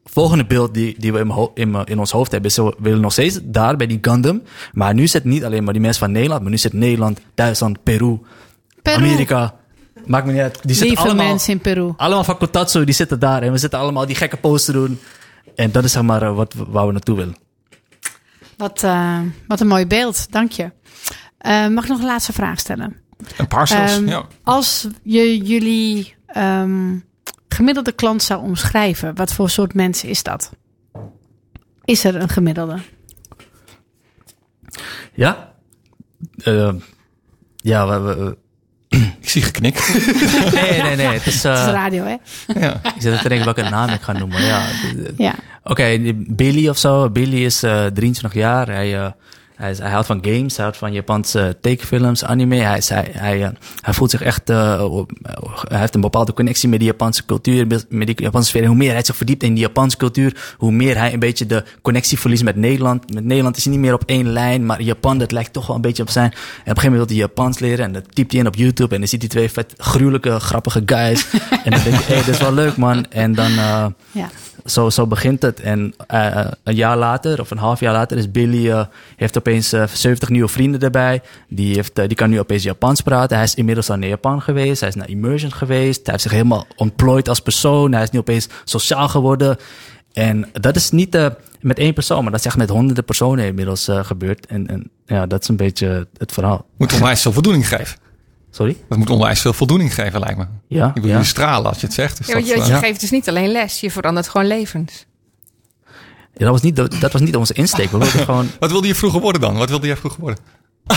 [0.06, 3.40] Volgende beeld die, die we in, in, ons hoofd hebben, is we willen nog steeds
[3.44, 4.42] daar bij die Gundam.
[4.74, 7.84] Maar nu zit niet alleen maar die mensen van Nederland, maar nu zit Nederland, Duitsland,
[7.84, 8.20] Peru,
[8.82, 8.98] Peru.
[8.98, 9.56] Amerika.
[10.06, 10.60] Maakt me niet uit.
[10.62, 11.94] Die zitten Lieve allemaal, mensen in Peru.
[11.98, 13.42] allemaal van Kotatsu, die zitten daar.
[13.42, 15.00] En we zitten allemaal die gekke posts te doen.
[15.56, 17.36] En dat is zeg maar eh, wat, we- waar we naartoe willen.
[18.58, 20.72] Wat, eh, wat een mooi beeld, dank je.
[21.38, 22.96] Eh, mag ik nog een laatste vraag stellen?
[23.38, 23.94] Een paar zelfs.
[23.94, 24.26] Ehm, ja.
[24.44, 26.98] Als je jullie ehm,
[27.48, 30.52] gemiddelde klant zou omschrijven, wat voor soort mensen is dat?
[31.86, 32.78] Is er een gemiddelde?
[35.14, 35.54] Ja?
[36.38, 36.74] Eh,
[37.56, 38.38] ja, we-
[39.22, 39.94] Ik zie geknik.
[40.54, 41.08] nee, nee, nee.
[41.08, 42.16] Het is, Het is eh, radio, hè?
[42.60, 42.74] ja.
[42.84, 44.42] ik zit te denken welke naam ik ga noemen.
[44.42, 44.62] Ja,
[45.18, 45.36] Ja.
[45.64, 47.10] Oké, Billy of zo.
[47.10, 48.68] Billy is eh 23 jaar.
[48.68, 49.12] Hij, eh,
[49.56, 52.56] hij, is, hij houdt van games, hij houdt van Japanse tekenfilms, anime.
[52.56, 53.50] Hij, is, hij, hij, eh,
[53.82, 54.50] hij voelt zich echt...
[54.50, 55.12] eh, op-
[55.68, 58.62] hij heeft een bepaalde connectie met die Japanse cultuur, met die Japanse sfeer.
[58.62, 61.46] En hoe meer hij zich verdiept in die Japanse cultuur, hoe meer hij een beetje
[61.46, 63.14] de connectie verliest met Nederland.
[63.14, 65.76] Met Nederland is hij niet meer op één lijn, maar Japan, dat lijkt toch wel
[65.76, 66.32] een beetje op zijn.
[66.32, 68.56] En op een gegeven moment wil hij Japans leren en dat typt hij in op
[68.56, 68.94] YouTube.
[68.94, 71.26] En dan ziet hij twee vet gruwelijke, grappige guys.
[71.66, 73.06] en dan denk je, hé, hey, dat is wel leuk, man.
[73.10, 73.52] En dan...
[73.52, 74.30] eh, ja.
[74.66, 75.60] Zo, zo begint het.
[75.60, 78.86] En eh, een jaar later, of een half jaar later, is Billy eh,
[79.16, 81.22] heeft opeens eh 70 nieuwe vrienden erbij.
[81.48, 83.36] Die, heeft, eh, die kan nu opeens Japans praten.
[83.36, 84.80] Hij is inmiddels al naar Japan geweest.
[84.80, 86.02] Hij is naar Immersion geweest.
[86.02, 87.94] Hij heeft zich helemaal ontplooid als persoon.
[87.94, 89.58] Hij is nu opeens sociaal geworden.
[90.14, 91.28] En dat is niet eh,
[91.62, 94.46] met één persoon, maar dat is echt met honderden personen inmiddels eh, gebeurd.
[94.46, 96.66] En, ja, dat is een beetje het verhaal.
[96.78, 97.98] Moet onwijs veel voldoening geven.
[98.56, 98.78] Sorry?
[98.90, 100.46] Dat moet onwijs veel voldoening geven, lijkt me.
[100.68, 101.18] Ja, Je wil ja.
[101.18, 102.18] je stralen als je het zegt.
[102.18, 105.06] Dus Ja, dat, je, je geeft dus niet alleen les, je verandert gewoon levens.
[106.34, 107.92] Ja, dat, was niet, dat was niet onze insteek.
[107.92, 108.50] We wilden gewoon...
[108.60, 109.58] Wat wilde je vroeger worden dan?
[109.58, 110.40] Wat wilde jij vroeger worden?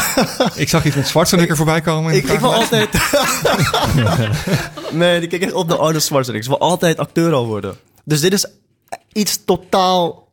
[0.54, 2.14] ik zag iets met Schwarzenegger voorbij komen.
[2.14, 2.88] Ik, ik wil altijd...
[4.92, 6.52] nee, ik kijk echt op de Arnold Schwarzenegger.
[6.52, 7.76] Ik wil altijd acteur al worden.
[8.04, 8.46] Dus dit is
[9.12, 10.28] iets totaal...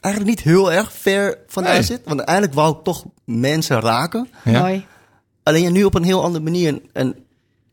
[0.00, 1.82] Eigenlijk niet heel erg ver vandaan Nee.
[1.82, 2.00] zit.
[2.04, 4.28] Want eigenlijk wou ik toch mensen raken.
[4.44, 4.60] Ja.
[4.60, 4.86] Mooi.
[5.48, 6.80] Alleen nu op een heel andere manier.
[6.92, 7.14] En,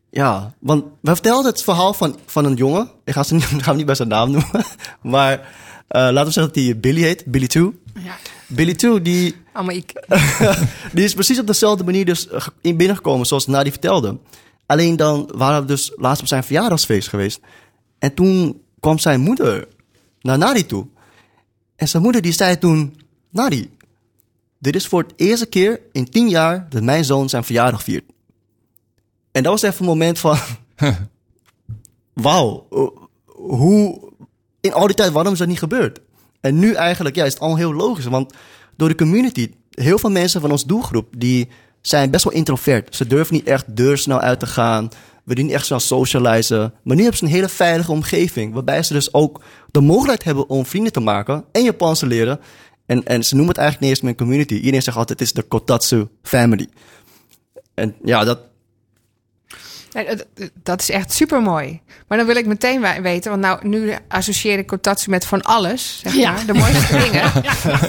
[0.10, 2.92] ja, want we vertelden het verhaal van, van een jongen.
[3.04, 4.66] Ik ga, ze niet, ga hem niet bij zijn naam noemen.
[5.02, 5.32] Maar
[5.88, 7.26] eh, laten we zeggen dat hij Billy heet.
[7.26, 7.80] Billy 2.
[8.04, 8.16] Ja.
[8.48, 10.06] Billy 2, die, Allemaal ik.
[10.94, 14.18] die is precies op dezelfde manier dus eh, in binnengekomen zoals Nadi vertelde.
[14.66, 17.40] Alleen dan waren we dus laatst op zijn verjaardagsfeest geweest.
[18.00, 19.68] En toen kwam zijn moeder
[20.22, 20.88] naar Nadi toe.
[21.76, 23.00] En zijn moeder die zei toen...
[23.30, 23.70] Nadi,
[24.60, 28.04] dit is voor het eerste keer in tien jaar dat mijn zoon zijn verjaardag viert.
[29.32, 30.38] En dat was even een moment van...
[32.14, 32.88] Wauw, eh,
[33.26, 34.14] hoe...
[34.62, 36.00] In al die tijd, waarom is dat niet gebeurd?
[36.42, 38.06] En nu eigenlijk, ja, is het allemaal heel logisch.
[38.06, 38.34] Want
[38.76, 41.08] door de community, heel veel mensen van ons doelgroep...
[41.18, 41.50] die
[41.82, 42.96] zijn best wel introvert.
[42.96, 44.90] Ze durven niet echt deur snel uit te gaan.
[45.24, 46.74] We doen niet echt snel socializen.
[46.84, 48.54] Maar nu hebben ze een hele veilige omgeving.
[48.54, 49.42] Waarbij ze dus ook
[49.72, 51.46] de mogelijkheid hebben om vrienden te maken.
[51.52, 52.40] En Japans te leren.
[52.86, 54.54] En, en ze noemen het eigenlijk niet eens een community.
[54.54, 56.68] Iedereen zegt altijd, het is de Kotatsu family.
[57.74, 58.40] En ja, dat...
[59.96, 60.26] Nee, dat-
[60.64, 61.82] dat is echt super mooi.
[62.08, 65.42] Maar dan wil ik meteen we- weten, want nou, nu associeer ik kotatsu met van
[65.42, 66.00] alles.
[66.04, 66.32] Zeg Ja.
[66.32, 67.24] maar, de mooiste dingen.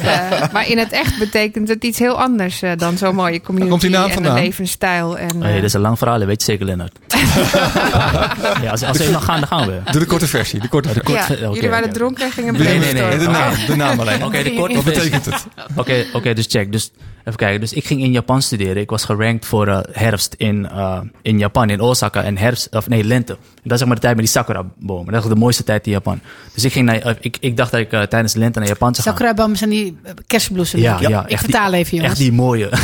[0.02, 3.70] Eh, maar in het echt betekent het iets heel anders eh, dan zo'n mooie community
[3.70, 4.36] komt die naam en vandaan?
[4.36, 5.18] een levensstijl.
[5.18, 6.98] En, ja, eh, dit is een lang verhaal, dat weet je zeker, Lennart.
[8.62, 9.80] ja, als, als we nog gaan, dan gaan we.
[9.90, 10.60] Doe de korte versie.
[10.60, 11.14] De korte versie.
[11.14, 11.94] ja, oké, jullie waren oké.
[11.94, 13.18] dronken en gingen Nee, nee, nee.
[13.18, 14.24] De naam, de naam alleen.
[14.24, 15.46] Oké, de korte Wat betekent het?
[15.76, 16.72] Oké, oké, dus check.
[16.72, 16.90] Dus
[17.26, 17.60] even kijken.
[17.60, 18.76] Dus ik ging in Japan studeren.
[18.76, 22.22] Ik was gerankt voor eh, herfst in, eh, in Japan, in Osaka.
[22.22, 23.32] En herfst, of nee, lente.
[23.32, 25.12] En dat is zeg maar de tijd met die sakura-bomen.
[25.12, 26.20] Dat is de mooiste tijd in Japan.
[26.54, 28.68] Dus ik, ging naar, eh, ik, ik dacht dat ik eh, tijdens de lente naar
[28.68, 29.16] Japan zou gaan.
[29.16, 30.80] Sakura-bomen zijn die kersenbloesem.
[30.80, 32.12] Ja, ja, ik echt vertaal even, jongens.
[32.12, 32.68] Echt die mooie.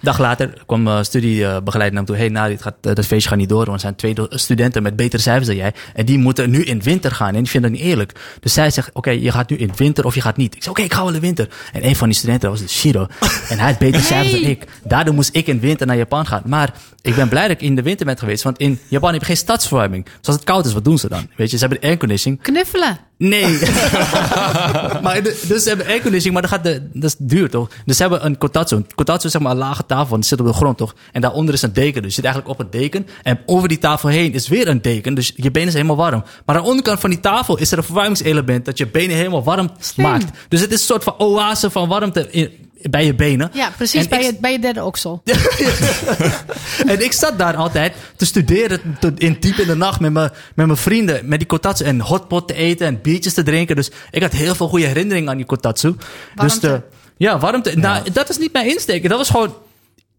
[0.00, 2.16] Dag later kwam uh, studiebegeleider naar me toe.
[2.16, 3.64] Hey, Nadi, het gaat, eh, dat feestje gaat niet door.
[3.64, 5.72] Want er zijn twee studenten met betere cijfers dan jij.
[5.94, 7.34] En die moeten nu in winter gaan.
[7.34, 8.12] En die vinden dat niet eerlijk.
[8.40, 10.54] Dus zij zegt, oké, je gaat nu in winter of je gaat niet.
[10.54, 11.48] Ik zeg, oké, ik ga wel in winter.
[11.72, 13.06] En een van die studenten was dus Shiro.
[13.50, 14.64] en hij had betere cijfers dan ik.
[14.84, 16.42] Daardoor moest ik in winter naar Japan gaan.
[16.46, 18.42] Maar ik ben blij dat ik in de winter ben geweest.
[18.42, 20.04] Want in Japan heb je geen stadsverwarming.
[20.04, 21.28] Dus als het koud is, wat doen ze dan?
[21.36, 22.42] Weet je, ze hebben de airconditioning.
[22.42, 22.98] Knuffelen.
[23.18, 23.58] Nee.
[25.02, 27.68] maar de- dus ze hebben airconditioning, maar dat, gaat de, dat is duur toch?
[27.84, 28.76] Dus ze hebben een kotatsu.
[28.76, 30.94] Een kotatsu is zeg maar een lage tafel, want die zit op de grond toch?
[31.12, 32.02] En daaronder is een deken.
[32.02, 33.06] Dus je zit eigenlijk op een deken.
[33.22, 35.14] En over die tafel heen is weer een deken.
[35.14, 36.24] Dus je benen zijn helemaal warm.
[36.46, 39.44] Maar aan de onderkant van die tafel is er een verwarmingselement dat je benen helemaal
[39.44, 40.24] warm maakt.
[40.48, 42.50] Dus het is een soort van oase van warmte in,
[42.90, 43.50] bij je benen.
[43.52, 44.02] Ja, precies.
[44.02, 45.22] En Bij ik- je, bij je derde oksel.
[46.86, 50.30] en ik zat daar altijd te studeren tot in diep in de nacht met mijn,
[50.54, 51.28] met mijn vrienden.
[51.28, 53.76] Met die kotatsu en hotpot te eten en biertjes te drinken.
[53.76, 55.88] Dus ik had heel veel goede herinneringen aan die kotatsu.
[55.92, 55.98] Dus
[56.34, 56.60] Warmte.
[56.68, 56.82] de,
[57.16, 57.76] ja, warmte.
[57.76, 59.08] Nou, dat is niet mijn insteek.
[59.08, 59.54] Dat was gewoon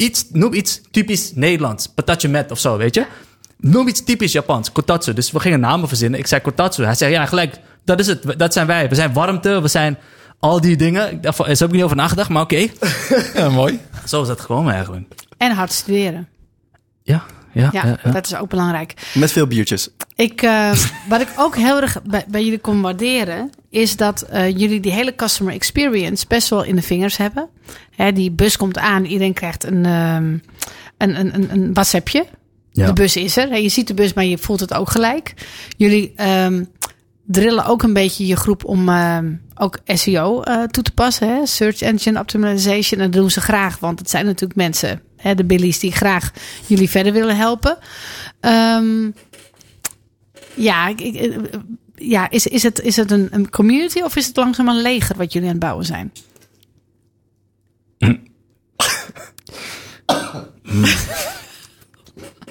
[0.02, 1.88] iets, noem iets typisch Nederlands.
[1.88, 3.06] Patatje met of zo, weet je.
[3.58, 5.14] Noem iets typisch Japans, kotatsu.
[5.14, 6.20] Dus we gingen namen verzinnen.
[6.20, 6.84] Ik zei kotatsu.
[6.84, 8.40] Hij zei, ja, gelijk, dat is het.
[8.40, 8.90] Dat zijn wij.
[8.90, 9.98] We zijn warmte, we zijn
[10.40, 11.12] al die dingen.
[11.12, 12.56] Ik dacht van, Zo heb ik niet over nagedacht, maar oké.
[13.36, 13.80] Ja, mooi.
[14.06, 15.14] Zo is dat gekomen eigenlijk.
[15.38, 16.28] En hard studeren.
[17.04, 18.94] Ja, ja, Ja, dat is ook belangrijk.
[19.14, 19.90] Met veel biertjes.
[20.16, 20.72] Ik, eh,
[21.10, 24.92] wat ik ook heel erg bij, bij jullie kon waarderen, is dat eh, jullie die
[24.92, 27.48] hele customer experience best wel in de vingers hebben.
[27.96, 30.38] Hè, die bus komt aan, iedereen krijgt een, ehm,
[30.98, 32.26] een, een, een, een WhatsAppje.
[32.72, 32.86] Ja.
[32.86, 33.50] De bus is er.
[33.50, 35.34] Hè, Je ziet de bus, maar je voelt het ook gelijk.
[35.78, 36.64] Jullie ehm,
[37.26, 41.28] drillen ook een beetje je groep om ehm, ook SEO eh, toe te passen.
[41.28, 41.46] Hè?
[41.46, 43.02] Search Engine Optimization.
[43.02, 46.32] En dat doen ze graag, want het zijn natuurlijk mensen, hè, de billies, die graag
[46.68, 47.78] jullie verder willen helpen.
[48.40, 49.12] Ehm,
[50.54, 51.38] ja, ik, eh,
[51.96, 55.18] ja is, is het, is het een, een community of is het langzaam een leger
[55.18, 56.12] wat jullie aan het bouwen zijn?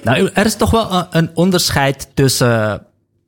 [0.03, 2.85] Nou, er is toch wel een, een onderscheid tussen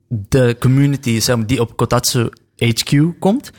[0.08, 3.50] de community zeg maar, die op Kotatsu HQ komt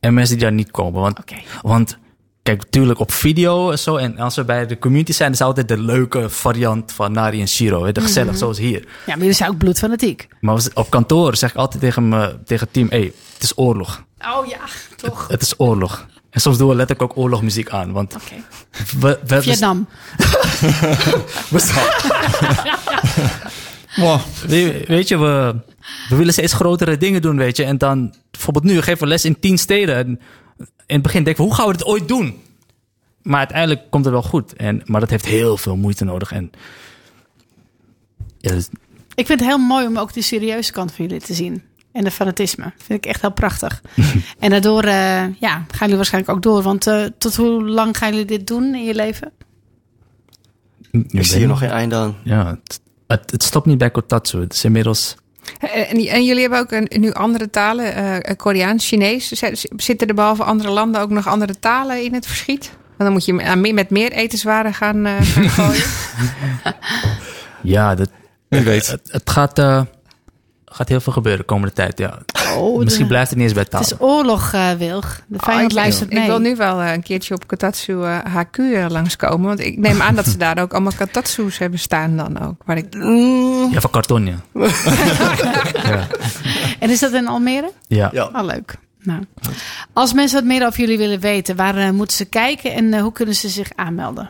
[0.00, 1.00] en mensen die daar niet komen.
[1.00, 1.18] Want,
[1.62, 1.98] want
[2.44, 3.96] kijk, natuurlijk op video en zo.
[3.96, 7.48] En als we bij de community zijn, is altijd de leuke variant van Nari en
[7.48, 7.84] Shiro.
[7.84, 8.80] hè, De gezellig, zoals hier.
[8.80, 10.28] Ja, maar jullie zijn ook bloedfanatiek.
[10.40, 13.52] Maar we- op kantoor zeg ik altijd tegen, me, tegen het team: hey, het is
[13.58, 14.04] oorlog.
[14.20, 14.58] Oh ja,
[14.96, 15.28] toch.
[15.28, 16.06] Het is oorlog.
[16.30, 17.92] En soms doen we letterlijk ook oorlogmuziek aan.
[17.92, 18.34] Want Oké.
[18.98, 19.86] we, we, we, Vietnam.
[23.96, 24.20] Wow.
[24.46, 25.54] We- weet je, we,
[26.08, 27.64] we willen steeds grotere dingen doen, weet je.
[27.64, 29.96] En dan, bijvoorbeeld nu, geven we les in tien steden.
[29.96, 30.20] En
[30.58, 32.42] in het begin denken we, hoe gaan we dit ooit doen?
[33.22, 34.52] Maar uiteindelijk komt het wel goed.
[34.52, 36.32] En, maar dat heeft heel veel moeite nodig.
[36.32, 36.50] En,
[38.38, 38.68] ja, dus-
[39.14, 41.62] Ik vind het heel mooi om ook de serieuze kant van jullie te zien.
[41.92, 42.72] En de fanatisme.
[42.76, 43.82] Vind ik echt heel prachtig.
[44.38, 46.62] en daardoor eh, ja, gaan jullie waarschijnlijk ook door.
[46.62, 49.32] Want eh, tot hoe lang gaan jullie dit doen in je leven?
[50.90, 52.16] Ik zie hier nog geen einde aan.
[52.24, 54.40] Ja, het, het, het stopt niet bij Kotatsu.
[54.40, 55.16] Het is inmiddels...
[55.60, 59.28] Eh, En, en jullie hebben ook een, nu andere talen, eh, Koreaans, Chinees.
[59.76, 62.70] Zitten er behalve andere landen ook nog andere talen in het verschiet?
[62.96, 65.84] Want dan moet je met meer etenswaren gaan, eh, gaan gooien.
[67.62, 68.10] Ja, dat,
[68.48, 68.86] Wie weet.
[68.86, 69.82] het, het gaat, eh,
[70.64, 71.98] gaat heel veel gebeuren de komende tijd.
[71.98, 72.18] Ja.
[72.57, 73.81] Oh, Misschien de- blijft het niet eens bij taal.
[73.81, 75.21] Het is oorlog, eh, Wilg.
[75.27, 76.27] De Oh, vijand ik, luistert ik mee.
[76.27, 79.47] wil nu wel eh, een keertje op Katatsu eh, HQ eh, langskomen.
[79.47, 82.55] Want ik neem aan dat ze daar ook allemaal Katatsu's hebben staan dan ook.
[82.65, 82.85] Waar ik,
[83.71, 84.35] Ja, van karton, ja.
[86.79, 87.71] En is dat in Almere?
[87.87, 88.09] ja.
[88.13, 88.29] Ja.
[88.33, 88.75] Oh, leuk.
[89.03, 89.23] Nou.
[89.93, 93.01] Als mensen wat meer over jullie willen weten, waar eh, moeten ze kijken en eh,
[93.01, 94.29] hoe kunnen ze zich aanmelden?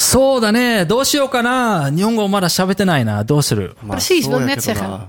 [0.00, 0.86] そうだね。
[0.86, 1.90] どうしようかな。
[1.90, 3.24] 日本語まだ喋ってないな。
[3.24, 5.08] どうする Maar Precies, zo wil ja netけどな zeggen.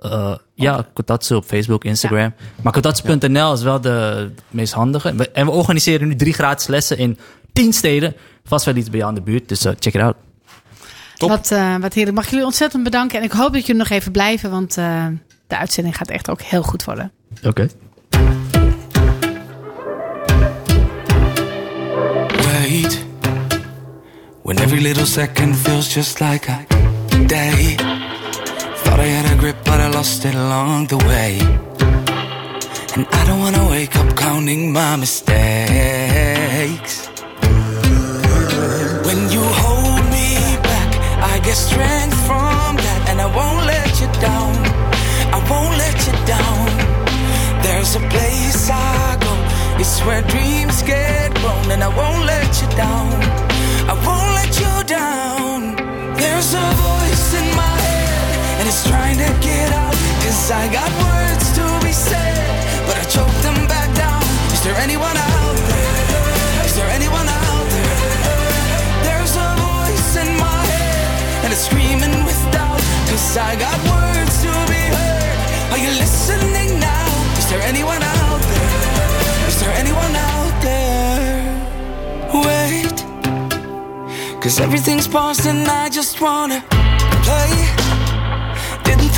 [0.00, 2.34] Eh, ja, Kotatsu op Facebook, Instagram.
[2.62, 5.14] Maar kotatsu.nl is wel de meest handige.
[5.14, 7.18] We- En we organiseren nu drie gratis lessen in
[7.52, 8.14] tien steden.
[8.44, 10.16] Vast wel iets bij jou in de buurt, dus eh, check it out.
[11.16, 11.28] Top.
[11.28, 12.16] Wat, eh, wat heerlijk.
[12.16, 13.18] Mag ik jullie ontzettend bedanken.
[13.18, 15.06] En ik hoop dat jullie nog even blijven, want eh,
[15.46, 17.12] de uitzending gaat echt ook heel goed worden.
[17.44, 17.68] Oké.
[22.44, 23.04] wait
[24.42, 26.64] when every little second feels just like a
[27.26, 27.76] day.
[29.00, 31.32] Thought I had a grip, but I lost it along the way.
[32.94, 36.94] And I don't wanna wake up counting my mistakes.
[39.06, 40.28] When you hold me
[40.68, 40.90] back,
[41.32, 44.54] I get strength from that, and I won't let you down.
[45.36, 46.68] I won't let you down.
[47.64, 49.32] There's a place I go,
[49.80, 53.08] it's where dreams get grown, and I won't let you down.
[53.92, 55.58] I won't let you down.
[56.20, 56.99] There's a voice
[58.70, 59.96] it's trying to get out.
[60.22, 62.38] Cause I got words to be said,
[62.86, 64.22] but I choke them back down.
[64.54, 66.66] Is there anyone out there?
[66.68, 68.06] Is there anyone out there?
[69.06, 72.82] There's a voice in my head, and it's screaming with doubt.
[73.10, 75.38] Cause I got words to be heard.
[75.74, 77.10] Are you listening now?
[77.40, 79.48] Is there anyone out there?
[79.50, 81.42] Is there anyone out there?
[82.46, 82.98] Wait.
[84.40, 86.62] Cause everything's paused and I just wanna
[87.26, 87.79] play.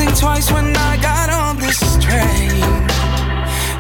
[0.02, 2.50] Think twice when I got on this train.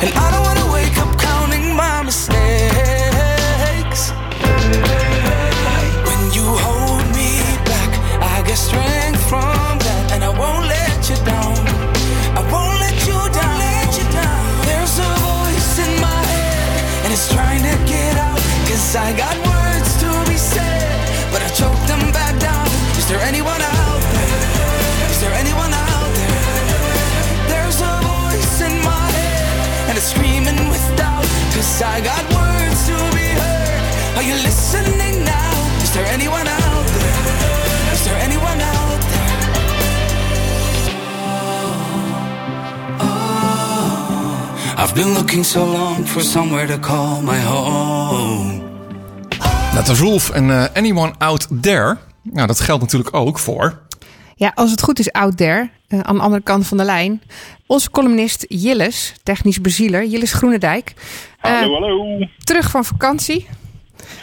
[0.02, 4.00] And I don't wanna wake up counting my mistakes.
[6.06, 7.90] When you hold me back,
[8.22, 11.58] I get strength from that, and I won't let you down.
[12.38, 13.54] I won't let you down.
[13.66, 14.42] Let you down.
[14.68, 18.38] There's a voice in my head, and it's trying to get out.
[18.68, 19.21] Cause I got
[31.84, 34.16] I got words to be heard.
[34.16, 35.82] Are you listening now?
[35.82, 37.92] Is there anyone out there?
[37.92, 39.32] Is there anyone out there?
[44.76, 48.60] I've been looking so long for somewhere to call my home.
[49.74, 51.98] Dat was Rolf en eh, Anyone Out There.
[52.22, 53.80] Nou, dat geldt natuurlijk ook voor...
[54.34, 57.22] Ja, als het goed is, out there, eh, aan de andere kant van de lijn.
[57.66, 60.94] Onze columnist Jilles, technisch bezieler, Jilles Groenendijk.
[61.42, 62.18] Eh, Hallo, hallo.
[62.44, 63.46] terug van vakantie.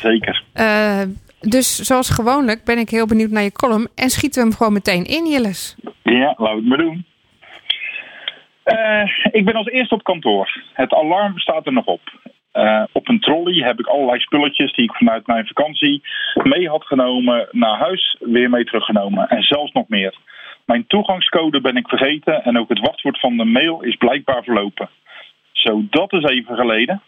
[0.02, 0.44] Zeker.
[0.54, 1.02] Eh,
[1.40, 3.88] dus zoals gewoonlijk ben ik heel benieuwd naar je column.
[3.96, 5.76] En schieten we hem gewoon meteen in, Jilles.
[6.04, 7.06] Ja, laten we het maar doen.
[8.64, 10.64] Eh, ik ben als eerste op kantoor.
[10.74, 12.02] Het alarm staat er nog op.
[12.92, 16.02] Op een trolley heb ik allerlei spulletjes die ik vanuit mijn vakantie
[16.44, 19.28] mee had genomen naar huis, weer mee teruggenomen.
[19.30, 20.18] En zelfs nog meer.
[20.66, 24.90] Mijn toegangscode ben ik vergeten en ook het wachtwoord van de mail is blijkbaar verlopen.
[25.52, 27.02] Zo, dat is even geleden.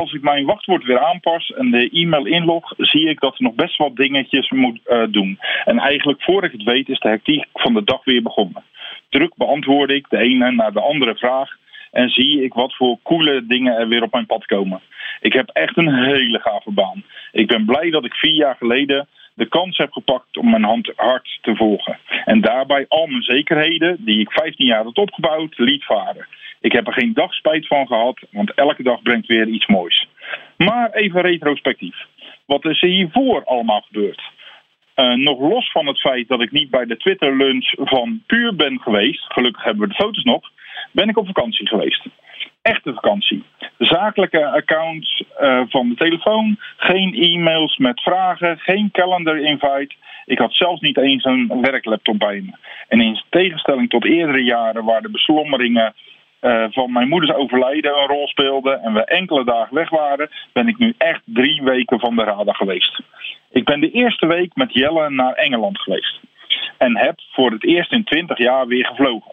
[0.00, 3.54] Als ik mijn wachtwoord weer aanpas en de e-mail inlog, zie ik dat er nog
[3.54, 5.38] best wat dingetjes moet eh, doen.
[5.64, 8.64] En eigenlijk voor ik het weet is de hectiek van de dag weer begonnen.
[9.08, 11.50] Druk beantwoord ik de ene naar de andere vraag
[11.90, 14.80] en zie ik wat voor coole dingen er weer op mijn pad komen.
[15.20, 17.04] Ik heb echt een hele gave baan.
[17.32, 20.92] Ik ben blij dat ik vier jaar geleden de kans heb gepakt om mijn hand
[20.96, 21.98] hart te volgen.
[22.24, 26.26] En daarbij al mijn zekerheden, die ik 15 jaar had opgebouwd, liet varen.
[26.64, 30.08] Ik heb er geen dag spijt van gehad, want elke dag brengt weer iets moois.
[30.56, 31.96] Maar even retrospectief.
[32.46, 34.22] Wat is er hiervoor allemaal gebeurd?
[34.94, 38.54] Eh, nog los van het feit dat ik niet bij de Twitter lunch van Puur
[38.56, 40.50] ben geweest, gelukkig hebben we de foto's nog,
[40.90, 42.06] ben ik op vakantie geweest.
[42.62, 43.42] Echte vakantie.
[43.78, 49.94] Zakelijke accounts eh, van de telefoon, geen e-mails met vragen, geen calendar invite.
[50.24, 52.52] Ik had zelfs niet eens een werklaptop bij me.
[52.88, 55.94] En in tegenstelling tot eerdere jaren waar de beslommeringen
[56.44, 60.68] eh, van mijn moeders overlijden een rol speelden en we enkele dagen weg waren, ben
[60.68, 63.02] ik nu echt drie weken van de radar geweest.
[63.50, 66.20] Ik ben de eerste week met Jelle naar Engeland geweest.
[66.78, 69.32] En heb voor het eerst in 20 jaar weer gevlogen.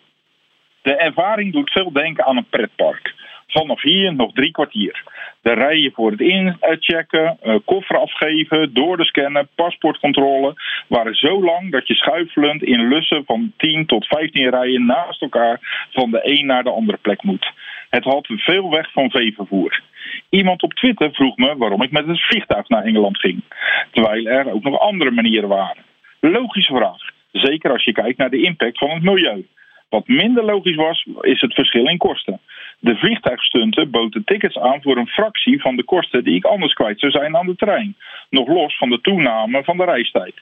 [0.82, 3.14] De ervaring doet veel denken aan een pretpark.
[3.52, 5.04] Vanaf hier nog drie kwartier.
[5.42, 10.54] De rijen voor het inchecken, eh, koffer afgeven, door de scannen, paspoortcontrole
[10.88, 15.88] waren zo lang dat je schuifelend in lussen van 10 tot 15 rijen naast elkaar
[15.92, 17.52] van de een naar de andere plek moet.
[17.90, 19.82] Het had veel weg van veevervoer.
[20.30, 23.44] Iemand op Twitter vroeg me waarom ik met het vliegtuig naar Engeland ging,
[23.92, 25.84] terwijl er ook nog andere manieren waren.
[26.20, 29.46] Logische vraag, zeker als je kijkt naar de impact van het milieu.
[29.92, 32.40] Wat minder logisch was, is het verschil in kosten.
[32.80, 37.00] De vliegtuigstunten boden tickets aan voor een fractie van de kosten die ik anders kwijt
[37.00, 37.96] zou zijn aan de trein.
[38.30, 40.34] Nog los van de toename van de reistijd.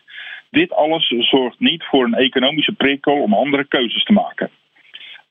[0.52, 4.50] Dit alles zorgt niet voor een economische prikkel om andere keuzes te maken.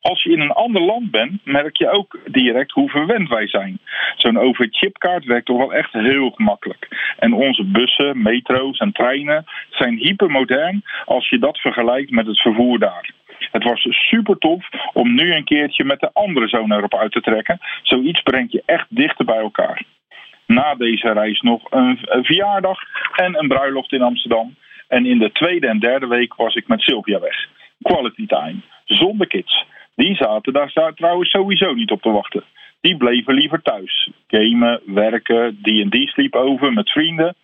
[0.00, 3.78] Als je in een ander land bent, merk je ook direct hoe verwend wij zijn.
[4.16, 7.14] Zo'n overchipkaart werkt toch wel echt heel gemakkelijk.
[7.18, 12.78] En onze bussen, metro's en treinen zijn hypermodern als je dat vergelijkt met het vervoer
[12.78, 13.16] daar.
[13.38, 17.20] Het was super tof om nu een keertje met de andere zoon erop uit te
[17.20, 17.58] trekken.
[17.82, 19.82] Zoiets brengt je echt dichter bij elkaar.
[20.46, 22.78] Na deze reis nog een, verjaardag
[23.16, 24.54] en een bruiloft in Amsterdam.
[24.88, 27.48] En in de tweede en derde week was ik met Sylvia weg.
[27.82, 28.60] Quality time.
[28.84, 29.64] Zonder kids.
[29.94, 32.44] Die zaten daar trouwens sowieso niet op te wachten.
[32.80, 34.10] Die bleven liever thuis.
[34.26, 37.34] Gamen, werken, D&D sliep over met vrienden.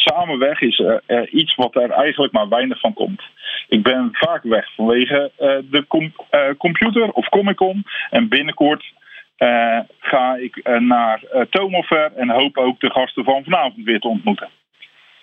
[0.00, 0.82] Samen weg is
[1.30, 3.22] iets wat er eigenlijk maar weinig van komt.
[3.68, 7.84] Ik ben vaak weg vanwege eh, de eh, computer of Comic Con.
[8.10, 8.84] En binnenkort
[9.36, 14.08] eh, ga ik naar uh, Tomofair en hoop ook de gasten van vanavond weer te
[14.08, 14.48] ontmoeten.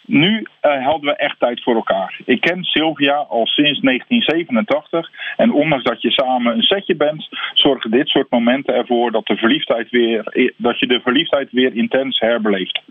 [0.06, 2.20] Nu hadden we echt tijd voor elkaar.
[2.26, 7.92] Ik ken Sylvia al sinds 1987 en ondanks dat je samen een setje bent, zorgen
[7.92, 12.82] dit soort momenten ervoor dat, de verliefdheid weer, dat je de verliefdheid weer intens herbeleeft.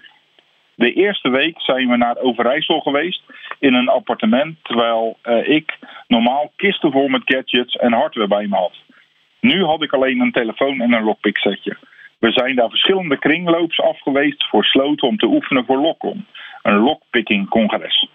[0.76, 3.22] De eerste week zijn we naar Overijssel geweest
[3.58, 8.56] in een appartement, terwijl eh, ik normaal kisten vol met gadgets en hardware bij me
[8.56, 8.74] had.
[9.40, 11.76] Nu had ik alleen een telefoon en een lockpick setje.
[12.18, 16.26] We zijn daar verschillende kringloops af geweest voor sloten om te oefenen voor Lockon,
[16.62, 18.08] een lockpicking congres.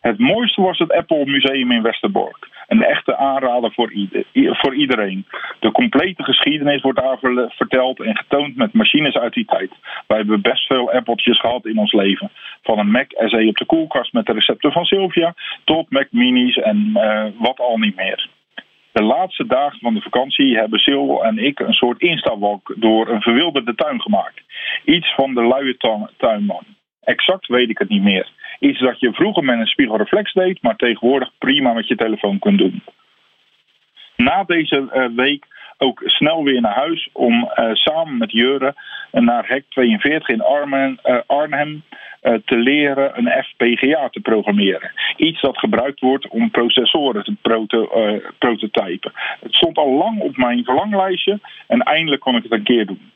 [0.00, 2.48] Het mooiste was het Apple Museum in Westerbork.
[2.66, 3.92] Een echte aanrader voor,
[4.32, 5.26] voor iedereen.
[5.60, 9.70] De complete geschiedenis wordt daar verteld en getoond met machines uit die tijd.
[10.06, 12.30] Wij hebben best veel Appeltjes gehad in ons leven.
[12.62, 15.34] Van een Mac SE op de koelkast met de recepten van Sylvia...
[15.64, 18.28] tot Mac Minis en eh, wat al niet meer.
[18.92, 23.20] De laatste dagen van de vakantie hebben Sil en ik een soort instawalk door een
[23.20, 24.40] verwilderde tuin gemaakt.
[24.84, 26.64] Iets van de luie tu- tuinman.
[27.00, 28.28] Exact weet ik het niet meer.
[28.58, 32.58] Iets dat je vroeger met een spiegelreflex deed, maar tegenwoordig prima met je telefoon kunt
[32.58, 32.82] doen.
[34.16, 35.46] Na deze eh, week
[35.78, 38.74] ook snel weer naar huis om eh, samen met Jure
[39.10, 41.82] naar Hek 42 in Arnhem, eh, Arnhem
[42.20, 44.92] eh, te leren een FPGA te programmeren.
[45.16, 47.88] Iets dat gebruikt wordt om processoren te proto,
[48.38, 49.12] prototypen.
[49.40, 53.12] Het stond al lang op mijn verlanglijstje en eindelijk kon ik het een keer doen.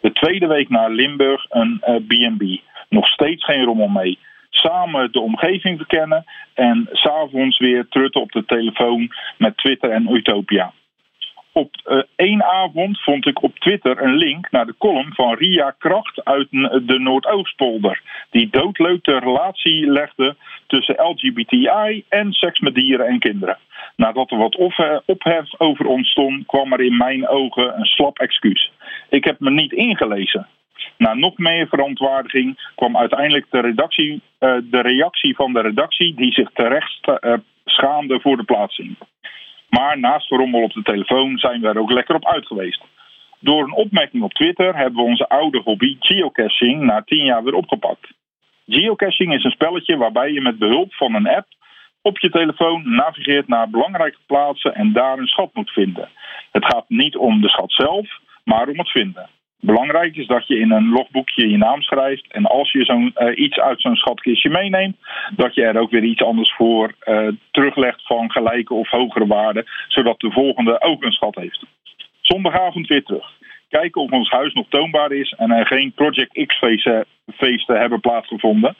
[0.00, 2.60] De tweede week naar Limburg een B&B.
[2.88, 4.18] Nog steeds geen rommel mee.
[4.54, 6.24] Samen de omgeving verkennen
[6.54, 10.72] en s'avonds weer trutten op de telefoon met Twitter en Utopia.
[11.52, 15.74] Op eh, één avond vond ik op Twitter een link naar de column van Ria
[15.78, 18.02] Kracht uit de Noordoostpolder.
[18.30, 20.36] Die doodleuk de relatie legde
[20.66, 23.58] tussen LGBTI en seks met dieren en kinderen.
[23.96, 24.56] Nadat er wat
[25.06, 28.72] ophef over ontstond, kwam er in mijn ogen een slap excuus.
[29.08, 30.46] Ik heb me niet ingelezen.
[30.98, 36.32] Na nog meer verontwaardiging kwam uiteindelijk de, redactie, eh, de reactie van de redactie, die
[36.32, 38.96] zich terecht eh, schaamde voor de plaatsing.
[39.68, 42.82] Maar naast de rommel op de telefoon zijn we er ook lekker op uit geweest.
[43.40, 47.54] Door een opmerking op Twitter hebben we onze oude hobby geocaching na tien jaar weer
[47.54, 48.12] opgepakt.
[48.66, 51.46] Geocaching is een spelletje waarbij je met behulp van een app
[52.02, 56.08] op je telefoon navigeert naar belangrijke plaatsen en daar een schat moet vinden.
[56.52, 58.08] Het gaat niet om de schat zelf,
[58.44, 59.28] maar om het vinden.
[59.64, 62.26] Belangrijk is dat je in een logboekje je naam schrijft.
[62.32, 64.96] En als je zo'n, eh, iets uit zo'n schatkistje meeneemt,
[65.36, 69.64] dat je er ook weer iets anders voor eh, teruglegt van gelijke of hogere waarde,
[69.88, 71.64] zodat de volgende ook een schat heeft.
[72.20, 73.32] Zondagavond weer terug.
[73.68, 77.04] Kijken of ons huis nog toonbaar is en er geen Project X-feesten
[77.36, 78.76] feesten hebben plaatsgevonden.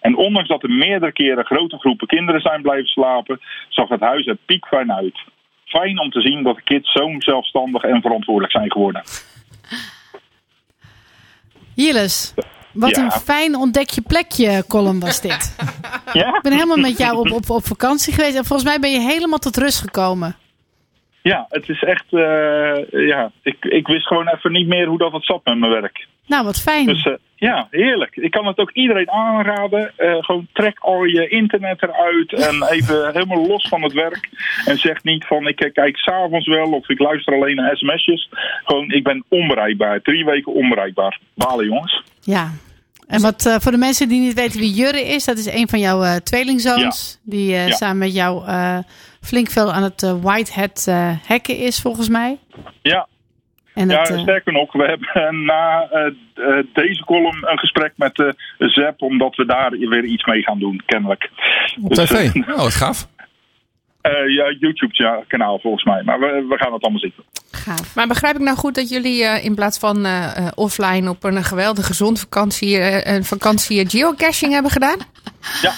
[0.00, 4.26] En ondanks dat er meerdere keren grote groepen kinderen zijn blijven slapen, zag het huis
[4.26, 5.18] er piekfijn uit.
[5.64, 9.02] Fijn om te zien dat de kids zo zelfstandig en verantwoordelijk zijn geworden.
[11.84, 12.34] Jilles,
[12.72, 13.02] wat Ja.
[13.04, 15.56] een fijn ontdek je plekje column was dit.
[16.12, 16.36] Ja?
[16.36, 19.00] Ik ben helemaal met jou op, op, op vakantie geweest en volgens mij ben je
[19.00, 20.36] helemaal tot rust gekomen.
[21.22, 22.04] Ja, het is echt.
[22.10, 25.72] eh, ja, ik, ik wist gewoon even niet meer hoe dat het zat met mijn
[25.72, 26.06] werk.
[26.28, 26.86] Nou, wat fijn.
[26.86, 28.16] Dus eh, ja, heerlijk.
[28.16, 29.92] Ik kan het ook iedereen aanraden.
[29.96, 34.28] Eh, gewoon trek al je internet eruit en even helemaal los van het werk.
[34.64, 38.28] En zeg niet van ik kijk s'avonds wel of ik luister alleen naar sms'jes.
[38.64, 40.00] Gewoon, ik ben onbereikbaar.
[40.02, 41.18] Drie weken onbereikbaar.
[41.34, 42.02] Balen jongens.
[42.20, 42.50] Ja.
[43.06, 45.68] En wat eh, voor de mensen die niet weten wie Jurre is, dat is een
[45.68, 47.18] van jouw tweelingzoons.
[47.24, 47.70] Die Ja.
[47.70, 48.44] samen met jou
[49.20, 52.38] flink veel aan het eh, Whitehead eh hacken is, volgens mij.
[52.82, 53.06] Ja,
[53.78, 57.92] En ja het, eh, sterker nog, we hebben na eh, eh, deze column een gesprek
[57.96, 61.30] met uh, Zep, omdat we daar weer iets mee gaan doen, kennelijk.
[61.82, 62.34] Op Dus, tv.
[62.34, 63.08] Oh, wat gaaf.
[64.00, 66.02] eh, ja, YouTube-kanaal volgens mij.
[66.02, 67.12] Maar we, we gaan het allemaal zien.
[67.50, 67.94] gaaf.
[67.94, 70.06] Maar begrijp ik nou goed dat jullie eh, in plaats van
[70.54, 74.98] offline op een geweldige zonvakantie, eh, een vakantie geocaching hebben gedaan?
[75.62, 75.72] Ja,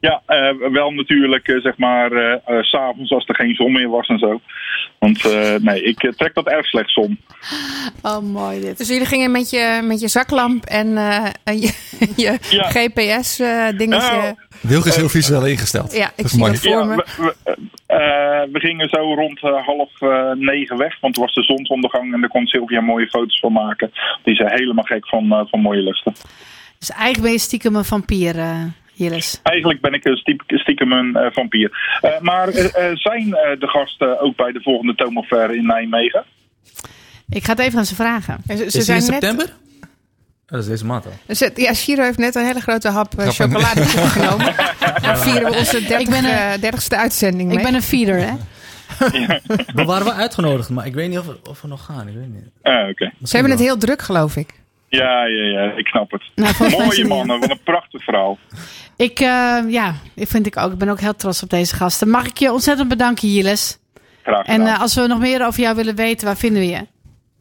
[0.00, 2.10] Ja, eh, wel natuurlijk, zeg maar,
[2.60, 4.40] s s'avonds als er geen zon meer was en zo.
[5.06, 7.18] Want eh, nee, ik eh, trek dat erg slecht zon.
[8.02, 8.78] Oh, mooi dit.
[8.78, 11.72] Dus jullie gingen met je, met je zaklamp en eh, je,
[12.22, 12.62] je Ja.
[12.70, 14.10] GPS-dingetje.
[14.10, 15.92] Nou, Wilg is heel visueel ingesteld.
[15.94, 16.52] ja, ik zie mooi.
[16.52, 16.94] dat voor Ja, me.
[16.96, 17.04] we,
[17.44, 17.54] we,
[17.86, 22.14] eh, we gingen zo rond eh, half eh, negen weg, want het was de zonsondergang
[22.14, 23.90] en daar kon Sylvia mooie foto's van maken.
[24.24, 26.14] Die is eh, helemaal gek van, eh, van mooie lusten.
[26.78, 28.62] Dus eigenlijk ben je stiekem een vampier, eh
[28.96, 29.40] Jillis.
[29.42, 31.98] Eigenlijk ben ik een stiep- stiekem een eh, vampier.
[32.00, 36.24] Eh, maar eh, eh, zijn eh, de gasten ook bij de volgende Tomofair in Nijmegen?
[37.28, 38.36] Ik ga het even aan ze vragen.
[38.46, 39.44] En Ze, ze Is zijn in net, september?
[39.46, 41.34] Oh, dat is deze maand al.
[41.34, 43.82] ze- ja, Shiro heeft net een hele grote hap eh, Grap, chocolade
[44.18, 44.54] genomen.
[45.02, 46.30] Daar vieren we onze 30, Ik ben een-
[46.62, 47.56] eh, 30ste uitzending mee.
[47.58, 48.32] Ik ben een feeder, hè?
[49.74, 52.08] We waren wel uitgenodigd, maar ik weet niet of we, of we nog gaan.
[52.08, 52.44] Ik weet niet.
[52.62, 53.12] Ah, Oké.
[53.22, 54.54] Ze hebben het heel druk, geloof ik.
[54.88, 56.22] Ja, ja, ja, ik snap het.
[56.34, 58.38] Nou, Mooie mannen, wat een prachtig verhaal.
[58.96, 60.72] Ik, eh, ja, ik vind ik ook.
[60.72, 62.10] Ik ben ook heel trots op deze gasten.
[62.10, 63.78] Mag ik je ontzettend bedanken, Jillis?
[64.22, 64.74] Graag En gedaan.
[64.74, 66.86] eh, als we nog meer over jou willen weten, waar vinden we je?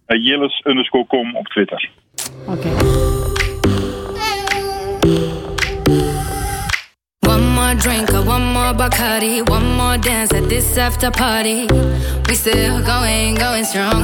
[0.05, 1.89] Eh, Jillis underscore com op Twitter.
[2.47, 2.67] Oké.
[7.27, 11.65] One more drink one more Bacardi, one more dance at this after party.
[12.27, 14.03] We still going, going strong.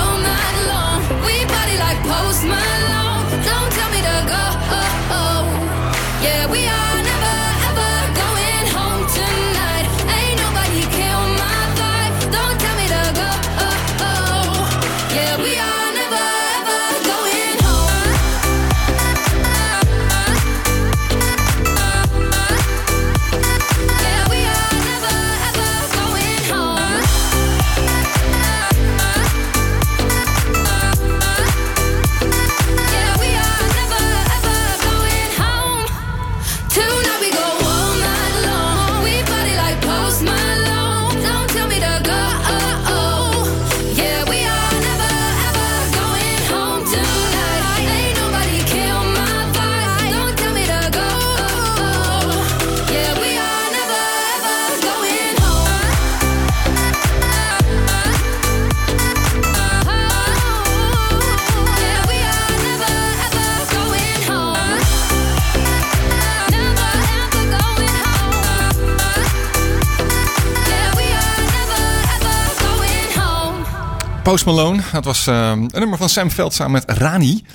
[74.23, 77.45] Post Malone, dat was eh, een nummer van Sam Veld samen met Rani.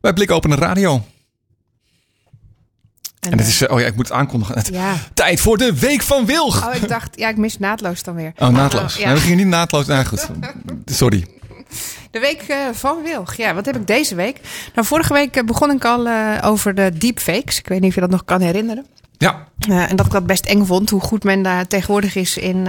[0.00, 1.04] Bij Open Radio.
[3.20, 4.64] En het is, eh, oh ja, ik moet het aankondigen.
[4.72, 4.94] Ja.
[5.14, 6.66] Tijd voor de Week van Wilg.
[6.68, 8.32] Oh, ik dacht, ja, ik mis naadloos dan weer.
[8.38, 8.94] Oh, naadloos.
[8.94, 9.06] Oh, ja.
[9.06, 9.86] Nee, we gingen niet naadloos.
[9.86, 10.28] Nou goed,
[10.84, 11.26] sorry.
[12.10, 13.34] De week eh, van Wilg.
[13.34, 14.40] Ja, wat heb ik deze week?
[14.74, 17.58] Nou, vorige week eh, begon ik al eh, over de deepfakes.
[17.58, 18.86] Ik weet niet of je dat nog kan herinneren.
[19.18, 22.36] Ja, Eh, en dat ik dat best eng vond, hoe goed men daar tegenwoordig is
[22.36, 22.66] in...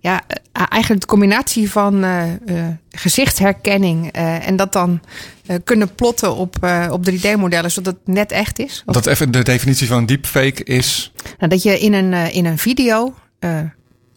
[0.00, 2.22] ja, eh, eigenlijk de combinatie van eh,
[2.90, 5.00] gezichtsherkenning en dat dan
[5.64, 6.56] kunnen plotten op,
[6.90, 8.82] op 3D-modellen, zodat het net echt is.
[8.86, 11.12] Of- dat even de definitie van deepfake is.
[11.38, 13.14] Nou, dat je in een, in een video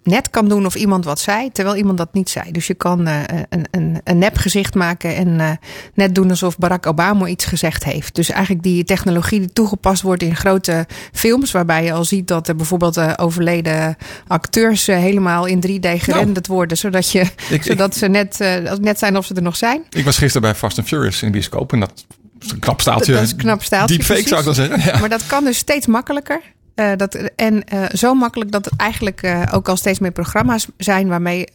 [0.04, 2.52] net kan doen of iemand wat zei, terwijl iemand dat niet zei.
[2.52, 3.20] Dus je kan eh,
[3.50, 5.52] een, een, een nep gezicht maken en eh,
[5.94, 8.16] net doen alsof Barack Obama iets gezegd heeft.
[8.16, 12.48] Dus eigenlijk die technologie die toegepast wordt in grote films, waarbij je al ziet dat
[12.48, 13.96] er bijvoorbeeld eh, overleden
[14.28, 18.38] acteurs helemaal in 3D gerenderd worden, zodat, je, ik- zodat ze net,
[18.82, 19.82] net zijn of ze er nog zijn.
[19.90, 21.74] Ik was gisteren bij Fast and Furious in de bioscoop.
[21.74, 21.92] En dat
[22.42, 23.14] is een knap staaltje.
[23.14, 24.82] Dat is een knap staaltje, Deepfake zou ik dan zeggen.
[24.94, 25.00] Ja.
[25.00, 26.42] Maar dat kan dus steeds makkelijker.
[26.80, 30.68] Eh, dat, en eh, zo makkelijk dat het eigenlijk eh, ook al steeds meer programma's
[30.78, 31.48] zijn waarmee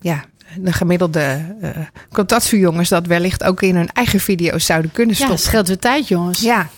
[0.00, 0.24] ja,
[0.58, 5.44] de gemiddelde uh, dat wellicht ook in hun eigen video's zouden kunnen Ja, stoppen.
[5.44, 6.40] scheelt weer tijd, jongens.
[6.40, 6.68] Ja.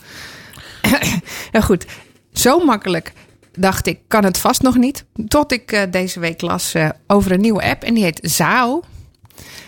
[1.52, 1.86] nou goed,
[2.32, 3.12] zo makkelijk
[3.58, 5.04] dacht ik, kan het vast nog niet.
[5.28, 6.74] Tot ik deze week las
[7.06, 8.82] over een nieuwe app en die heet Zao.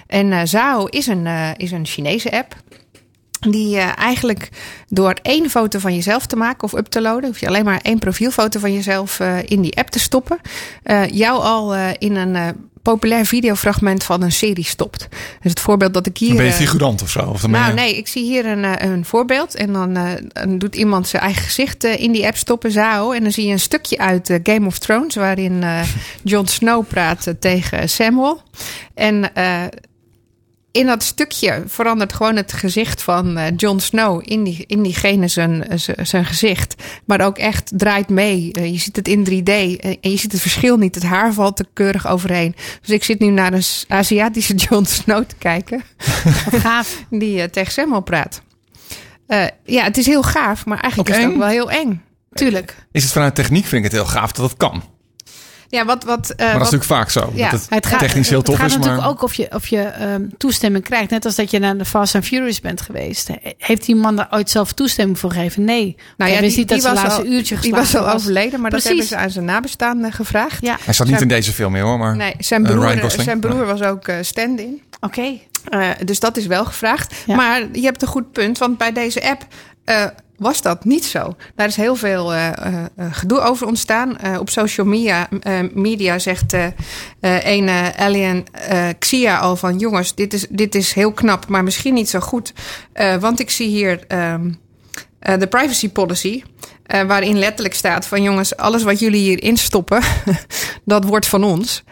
[0.07, 1.27] En Zao is een,
[1.57, 2.57] is een Chinese app.
[3.51, 4.49] Die eh, eigenlijk
[4.89, 7.81] door één foto van jezelf te maken of up te loaden, hoef je alleen maar
[7.83, 10.39] één profielfoto van jezelf eh, in die app te stoppen,
[10.83, 15.09] eh, jou al in een populair videofragment van een serie stopt.
[15.43, 16.35] Dus het voorbeeld dat ik hier.
[16.35, 17.21] Ben je figurant of zo?
[17.21, 19.55] Of dan nou, je- nee, ik zie hier een, een voorbeeld.
[19.55, 19.95] En dan,
[20.33, 23.13] dan doet iemand zijn eigen gezicht in die app stoppen, Zao.
[23.13, 25.65] En dan zie je een stukje uit Game of Thrones, waarin
[26.23, 28.43] Jon Snow praat tegen Samuel.
[28.95, 29.31] En
[30.75, 35.29] in dat stukje verandert gewoon het gezicht van eh Jon Snow in, die, in diegene
[35.29, 35.65] zijn,
[36.03, 36.75] zijn- gezicht.
[37.05, 38.53] Maar ook echt draait mee.
[38.53, 40.95] Eh, je ziet het in 3D eh, en je ziet het verschil niet.
[40.95, 42.55] Het haar valt er keurig overheen.
[42.81, 45.83] Dus ik zit nu naar een Aziatische Jon Snow te kijken.
[46.51, 47.05] Wat gaaf.
[47.11, 48.43] Die tegen Samuel praat.
[49.27, 52.03] Eh, ja, het is heel gaaf, maar eigenlijk Ook is het ook wel heel eng.
[52.33, 52.77] Tuurlijk.
[52.93, 54.83] Is het vanuit techniek vind ik het heel gaaf dat het kan.
[55.69, 57.33] Ja, wat, wat, eh, maar dat is wat- natuurlijk vaak zo.
[57.35, 59.11] Ja, dat het, Het gaat, technisch heel tof het gaat is, natuurlijk maar...
[59.13, 61.11] ook of je, of je ehm, toestemming krijgt.
[61.11, 63.29] Net als dat je naar de Fast and Furious bent geweest.
[63.59, 65.65] Heeft die man daar ooit zelf toestemming voor gegeven?
[65.65, 65.97] Nee.
[66.17, 68.71] Nou ja, die, niet dat die was laatste al, uurtje die was al overleden, maar
[68.71, 70.59] dat hebben ze aan zijn nabestaanden gevraagd.
[70.61, 72.17] Ja, Hij staat niet Zijn- in deze film meer hoor, maar...
[72.17, 74.83] Nee, zijn Eh, broer, zijn broer was ook eh, stand-in.
[75.01, 75.39] oké.
[75.69, 77.15] Eh, dus dat is wel gevraagd.
[77.27, 77.35] Ja.
[77.37, 79.47] Maar je hebt een goed punt, want bij deze app
[79.85, 80.05] eh,
[80.37, 81.37] was dat niet zo.
[81.55, 84.39] Daar is heel veel eh, eh, eh, gedoe over ontstaan.
[84.39, 85.29] Op social media,
[85.73, 86.57] media zegt
[87.21, 88.47] een Alien
[88.99, 89.79] Xia al van...
[89.79, 92.53] jongens, dit is, dit is heel knap, maar misschien niet zo goed.
[93.21, 94.51] Want ik zie hier ehm,
[95.19, 96.43] eh, de privacy policy...
[97.07, 100.03] waarin letterlijk staat van jongens, alles wat jullie hierin stoppen...
[100.85, 101.85] dat wordt van ons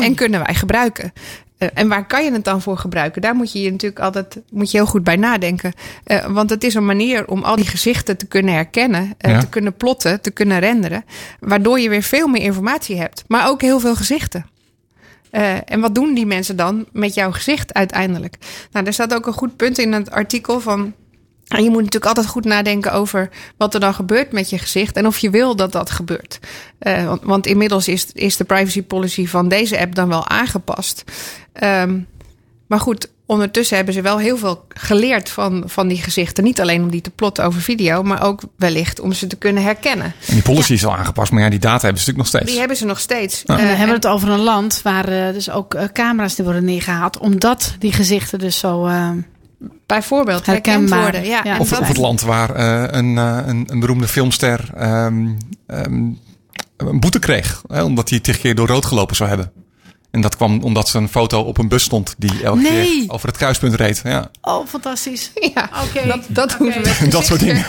[0.00, 1.12] en kunnen wij gebruiken.
[1.58, 3.22] Eh, en waar kan je het dan voor gebruiken?
[3.22, 5.72] Daar moet je je natuurlijk altijd moet je heel goed bij nadenken.
[6.04, 9.38] Eh, want het is een manier om al die gezichten te kunnen herkennen, eh, Ja.
[9.40, 11.04] te kunnen plotten, te kunnen renderen.
[11.40, 13.24] Waardoor je weer veel meer informatie hebt.
[13.26, 14.46] Maar ook heel veel gezichten.
[15.64, 18.36] En wat doen die mensen dan met jouw gezicht uiteindelijk?
[18.72, 20.94] Nou, er staat ook een goed punt in het artikel van.
[21.48, 24.96] En je moet natuurlijk altijd goed nadenken over wat er dan gebeurt met je gezicht
[24.96, 26.38] en of je wil dat dat gebeurt.
[26.78, 31.04] Eh, want, want inmiddels is, is de privacy policy van deze app dan wel aangepast.
[31.52, 31.98] Ehm,
[32.66, 36.44] maar goed, ondertussen hebben ze wel heel veel geleerd van, van die gezichten.
[36.44, 39.62] Niet alleen om die te plotten over video, maar ook wellicht om ze te kunnen
[39.62, 40.06] herkennen.
[40.26, 42.50] En die policy is al aangepast, maar ja, die data hebben ze natuurlijk nog steeds.
[42.50, 43.42] Die hebben ze nog steeds.
[43.46, 46.64] We Eh, hebben en- het over een land waar eh, dus ook camera's die worden
[46.64, 47.18] neergehaald.
[47.18, 48.90] Omdat die gezichten dus zo...
[49.86, 51.02] bijvoorbeeld herkend Herkenbaar.
[51.02, 51.24] worden.
[51.24, 55.28] Ja, Of, dat- of het land waar eh, een, eh, een, een beroemde filmster ehm,
[55.66, 55.92] ehm,
[56.76, 57.62] een boete kreeg.
[57.68, 59.52] Hè, omdat hij tig keer door rood gelopen zou hebben.
[60.10, 63.00] En dat kwam omdat ze een foto op een bus stond die elke Nee.
[63.00, 64.00] keer over het kruispunt reed.
[64.04, 65.30] Ja, Oh, fantastisch.
[65.54, 66.06] Ja, Oké.
[66.06, 66.62] dat, dat Oké.
[66.64, 67.64] doen ze met dat soort dingen.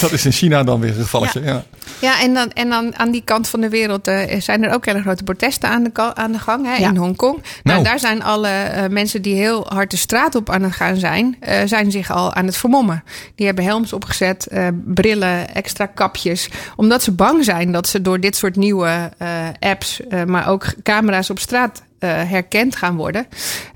[0.00, 1.40] Dat is in China dan weer een gevalletje.
[1.42, 1.64] Ja.
[2.00, 4.86] Ja, en dan, en dan aan die kant van de wereld eh, zijn er ook
[4.86, 6.88] hele grote protesten aan de, aan de gang hè, Ja.
[6.88, 7.34] in Hongkong.
[7.36, 7.82] Nou, Nou.
[7.82, 11.36] daar zijn alle eh, mensen die heel hard de straat op aan het gaan zijn,
[11.40, 13.04] eh, zijn zich al aan het vermommen.
[13.34, 16.48] Die hebben helms opgezet, eh, brillen, extra kapjes.
[16.76, 19.28] Omdat ze bang zijn dat ze door dit soort nieuwe eh,
[19.60, 21.65] apps, eh, maar ook camera's op straat
[21.98, 23.26] eh, herkend gaan worden.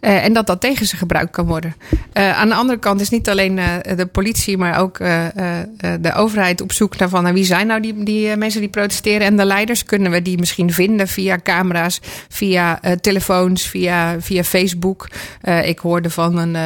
[0.00, 1.74] Eh, en dat dat tegen ze gebruikt kan worden.
[2.12, 3.60] Eh, aan de andere kant is niet alleen
[3.96, 4.98] de politie, maar ook
[6.00, 9.26] de overheid op zoek naar van nou, wie zijn nou die, die mensen die protesteren.
[9.26, 15.08] En de leiders kunnen we die misschien vinden via camera's, via telefoons, via, via Facebook.
[15.64, 16.56] Ik hoorde van een,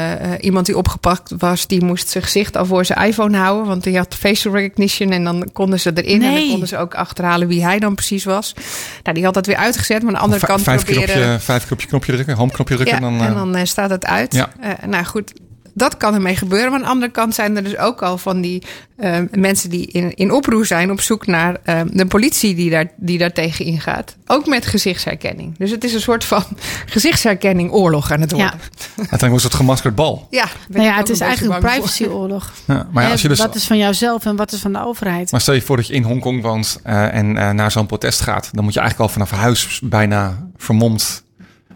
[0.41, 3.67] iemand die opgepakt was, die moest zijn gezicht al voor zijn iPhone houden.
[3.67, 6.23] Want die had facial recognition en dan konden ze erin.
[6.23, 8.55] En dan konden ze ook achterhalen wie hij dan precies was.
[9.03, 11.41] Nou, die had dat weer uitgezet, maar aan de andere kant proberen...
[11.45, 13.01] vijf keer op je knopje drukken, home knopje drukken.
[13.01, 14.35] Ja, en dan, eh, en dan eh, staat het uit.
[14.35, 14.53] Ja.
[14.61, 15.33] Eh, nou goed,
[15.75, 16.71] dat kan ermee gebeuren.
[16.71, 18.63] Maar aan de andere kant zijn er dus ook al van die
[18.97, 22.87] eh, mensen die in, in oproer zijn op zoek naar eh, de politie die daar,
[22.97, 24.17] die daar tegen ingaat.
[24.27, 25.59] Ook met gezichtsherkenning.
[25.59, 26.45] Dus het is een soort van
[26.87, 28.51] gezichtsherkenning oorlog aan het worden.
[28.51, 28.83] Ja.
[28.97, 30.27] Uiteindelijk was het gemaskerd bal.
[30.31, 32.53] Ja, Nou ja, het is eigenlijk een privacyoorlog.
[32.67, 34.85] Ja, maar ja, als je dus, Wat is van jouzelf en wat is van de
[34.85, 35.31] overheid?
[35.31, 38.21] maar stel je voor dat je in Hongkong woont eh, en eh, naar zo'n protest
[38.21, 38.49] gaat.
[38.53, 41.24] Dan moet je eigenlijk al vanaf huis bijna vermomd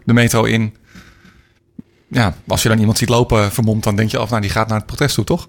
[0.09, 0.75] de metro in.
[2.07, 4.67] Ja, als je dan iemand ziet lopen vermomd, dan denk je af, nou die gaat
[4.67, 5.47] naar het protest toe, toch?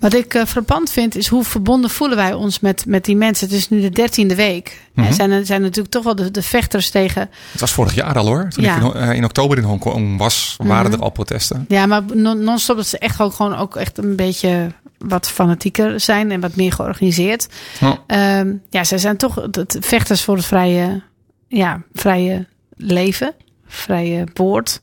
[0.00, 3.46] Wat ik frappant vind, is hoe verbonden voelen wij ons met, met die mensen.
[3.48, 4.80] Het is nu de dertiende week.
[4.94, 5.06] Mhm.
[5.06, 7.28] Er zijn, er zijn natuurlijk toch wel de, de vechters tegen.
[7.52, 8.48] Het was vorig jaar al hoor.
[8.48, 8.76] Toen Ja.
[8.76, 10.92] ik in, eh, in oktober in Hongkong was, waren Mhm.
[10.92, 11.64] er al protesten.
[11.68, 16.00] Ja, maar non- non-stop dat ze echt ook gewoon ook echt een beetje wat fanatieker
[16.00, 17.46] zijn en wat meer georganiseerd.
[17.80, 17.98] Ja.
[18.06, 21.02] Ehm, ja, zij zijn toch het vechters voor het vrije,
[21.48, 22.46] ja, vrije
[22.76, 23.34] leven,
[23.66, 24.82] vrije woord.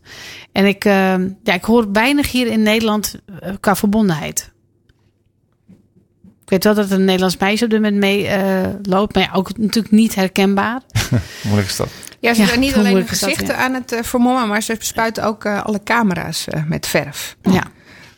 [0.52, 4.52] En ik, ehm, ja, ik hoor weinig hier in Nederland eh, qua verbondenheid.
[6.44, 9.24] Ik weet wel dat er een Nederlands meisje op dit moment mee eh, loopt, maar
[9.24, 10.82] ja, ook natuurlijk niet herkenbaar.
[11.44, 11.90] Moeilijk is dat.
[12.22, 13.54] Ja, ze Ja, zijn niet alleen dat, gezichten ja.
[13.56, 17.36] aan het eh, vermommen, maar ze spuiten ook eh, alle camera's eh, met verf.
[17.42, 17.64] Ja.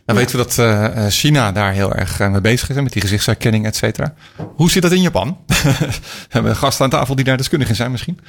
[0.06, 2.94] Dan weten we dat eh, eh, China daar heel erg eh, mee bezig is, met
[2.94, 4.14] die gezichtsherkenning, et cetera.
[4.56, 5.38] Hoe zit dat in Japan?
[5.48, 5.90] we
[6.30, 8.20] hebben gasten aan tafel die daar deskundig in zijn misschien.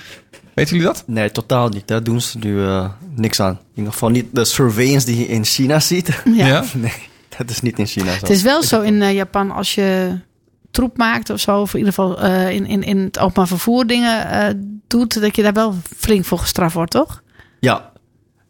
[0.55, 1.03] Weten jullie dat?
[1.07, 1.89] Nee, totaal niet.
[1.89, 3.53] Daar doen ze nu eh, niks aan.
[3.53, 6.23] In ieder geval niet de surveillance die je in China ziet.
[6.35, 6.65] Ja.
[6.75, 6.93] Nee,
[7.39, 8.19] dat is niet in China zo.
[8.21, 10.19] Het is wel zo in Japan als je
[10.71, 13.87] troep maakt of zo, of in ieder geval eh, in, in, in het openbaar vervoer
[13.87, 14.55] dingen eh,
[14.87, 17.23] doet, dat je daar wel flink voor gestraft wordt, toch?
[17.61, 17.93] Ja.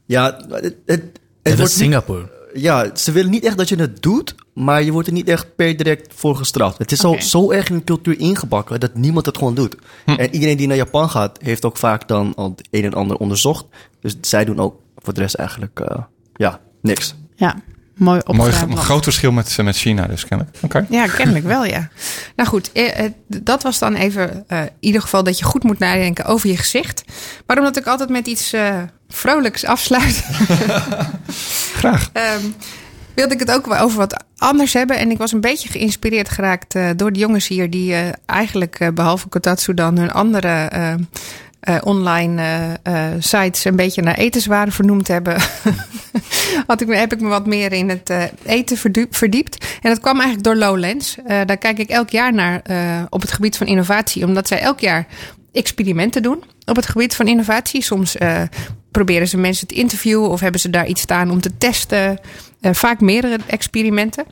[0.06, 2.32] Ja, het, het, het Dat is wordt niet- Singapore.
[2.54, 5.56] Ja, ze willen niet echt dat je het doet, maar je wordt er niet echt
[5.56, 6.78] per direct voor gestraft.
[6.78, 9.76] Het is al zo erg in de cultuur ingebakken dat niemand het gewoon doet.
[10.04, 13.16] En iedereen die naar Japan gaat, heeft ook vaak dan al het een en ander
[13.16, 13.66] onderzocht.
[14.00, 15.98] Dus zij doen ook voor de rest eigenlijk, eh,
[16.34, 17.14] ja, niks.
[17.36, 17.56] Ja,
[17.94, 20.56] mooi Mooi, groot verschil met, eh, met China dus kennelijk.
[20.62, 20.86] Oké.
[20.90, 21.88] Ja, kennelijk wel, ja.
[22.36, 25.78] Nou goed, eh, dat was dan even eh, in ieder geval dat je goed moet
[25.78, 27.04] nadenken over je gezicht.
[27.46, 30.24] Maar omdat ik altijd met iets eh, vrolijks afsluit,
[31.74, 32.10] Graag.
[32.12, 32.44] ehm,
[33.14, 34.98] wilde ik het ook wel over wat anders hebben.
[34.98, 38.80] En ik was een beetje geïnspireerd geraakt eh, door de jongens hier, die eh, eigenlijk
[38.80, 40.70] eh, behalve Kotatsu dan hun andere
[41.82, 42.42] online
[43.18, 45.36] sites een beetje naar etenswaren vernoemd hebben.
[46.66, 48.12] Had ik, me- heb ik me wat meer in het
[48.44, 48.76] eten
[49.10, 49.66] verdiept.
[49.82, 51.16] En dat kwam eigenlijk door Lowlands.
[51.26, 52.62] Daar kijk ik elk jaar naar
[53.10, 55.06] op het gebied van innovatie, omdat zij elk jaar
[55.52, 57.82] experimenten doen op het gebied van innovatie.
[57.82, 58.42] Soms eh,
[58.90, 62.18] proberen ze mensen te interviewen of hebben ze daar iets staan om te testen.
[62.60, 64.24] Eh, vaak meerdere experimenten.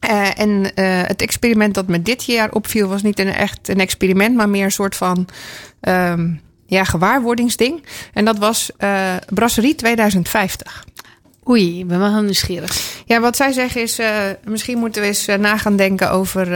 [0.00, 0.72] Eh, en
[1.06, 4.64] het experiment dat me dit jaar opviel was niet een echt een experiment, maar meer
[4.64, 5.28] een soort van
[5.80, 6.32] ehm,
[6.66, 7.84] ja, gewaarwordingsding.
[8.12, 8.70] En dat was
[9.28, 10.84] Brasserie 2050.
[11.48, 13.02] Oei, ik ben wel heel nieuwsgierig.
[13.04, 14.00] Ja, wat zij zeggen is,
[14.44, 16.48] misschien moeten we eens na gaan denken over,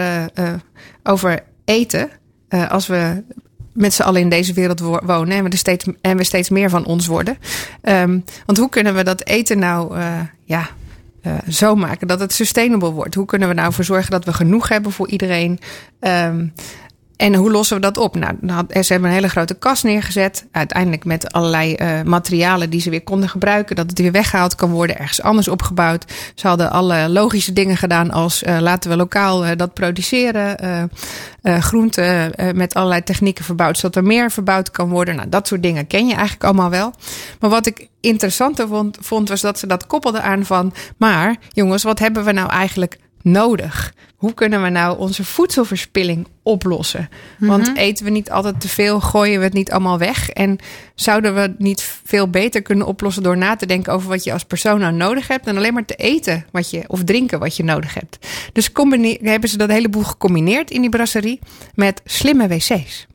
[1.03, 2.11] over eten.
[2.69, 3.23] Als we
[3.73, 6.71] met z'n allen in deze wereld wo- wonen en we, steeds, en we steeds meer
[6.71, 7.39] van ons worden.
[7.81, 10.69] Ehm, want hoe kunnen we dat eten nou eh, ja,
[11.23, 13.15] eh, zo maken dat het sustainable wordt?
[13.15, 15.59] Hoe kunnen we nou voor zorgen dat we genoeg hebben voor iedereen?
[16.01, 16.47] Ehm,
[17.17, 18.17] en hoe lossen we dat op?
[18.41, 20.47] Nou, ze hebben een hele grote kast neergezet.
[20.51, 23.77] Uiteindelijk met allerlei eh, materialen die ze weer konden gebruiken.
[23.77, 26.05] Dat het weer weggehaald kan worden, ergens anders opgebouwd.
[26.35, 30.91] Ze hadden alle logische dingen gedaan als eh, laten we lokaal eh, dat produceren.
[31.43, 35.17] groenten met allerlei technieken verbouwd, zodat er meer verbouwd kan worden.
[35.17, 36.93] Nou, dat soort dingen ken je eigenlijk allemaal wel.
[37.41, 40.73] Maar wat ik interessanter vond, vond was dat ze dat koppelden aan van...
[40.97, 43.95] maar jongens, wat hebben we nou eigenlijk nodig?
[44.17, 47.09] Hoe kunnen we nou onze voedselverspilling oplossen?
[47.39, 50.31] Want eten we niet altijd te veel, gooien we het niet allemaal weg?
[50.31, 50.59] En
[50.95, 54.33] zouden we het niet veel beter kunnen oplossen door na te denken over wat je
[54.33, 57.57] als persoon nou nodig hebt en alleen maar te eten wat je, of drinken wat
[57.57, 58.19] je nodig hebt?
[58.53, 58.71] Dus
[59.21, 61.39] hebben ze dat heleboel gecombineerd in die brasserie
[61.75, 63.07] met slimme wc's.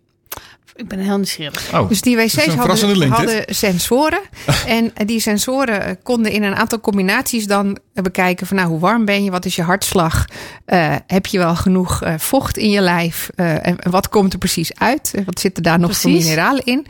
[0.78, 1.74] Ik ben heel nieuwsgierig.
[1.74, 4.20] Oh, Dus die wc's hadden, hadden sensoren.
[4.68, 9.06] en die sensoren eh, konden in een aantal combinaties dan bekijken van nou, hoe warm
[9.06, 9.32] ben je?
[9.32, 10.26] Wat is je hartslag?
[10.66, 13.30] Eh, heb je wel genoeg eh, vocht in je lijf?
[13.36, 15.12] Eh, en, en wat komt er precies uit?
[15.16, 16.86] Eh, Wat zitten daar nog voor mineralen in?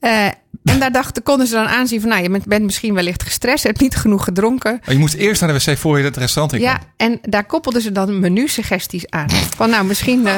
[0.00, 0.26] Eh,
[0.64, 3.64] en daar dachten, konden ze dan aanzien van nou, je bent, bent misschien wellicht gestrest,
[3.64, 4.72] hebt niet genoeg gedronken.
[4.72, 7.44] Oh, je moest eerst naar de wc voor je het restaurant in Ja, en daar
[7.44, 9.30] koppelden ze dan menu-suggesties aan.
[9.30, 10.36] Van nou, misschien eh,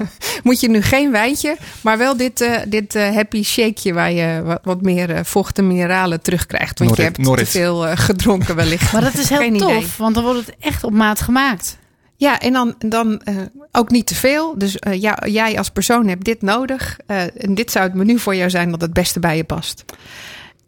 [0.42, 4.60] moet je nu geen wijntje, maar wel dit, eh, dit happy shakeje waar je wat,
[4.62, 6.78] wat meer vocht en mineralen terugkrijgt.
[6.78, 7.44] Want je hebt Norit.
[7.44, 8.92] te veel gedronken wellicht.
[8.92, 9.86] Maar dat is heel Geen tof, idee.
[9.96, 11.78] want dan wordt het echt op maat gemaakt.
[12.20, 13.36] Ja, en dan, dan eh,
[13.72, 14.58] ook niet te veel.
[14.58, 16.98] Dus eh, ja, jij als persoon hebt dit nodig.
[17.06, 19.84] eh, en dit zou het menu voor jou zijn dat het beste bij je past.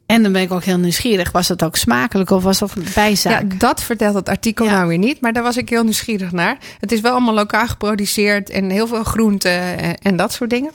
[0.06, 1.32] En dan ben ik ook heel nieuwsgierig.
[1.32, 3.42] Was dat ook smakelijk of was dat bijzaak?
[3.52, 4.72] Ja, dat vertelt het artikel Ja.
[4.72, 5.20] nou weer niet.
[5.20, 6.56] Maar daar was ik heel nieuwsgierig naar.
[6.80, 10.70] Het is wel allemaal lokaal geproduceerd en heel veel groenten en, en dat soort dingen.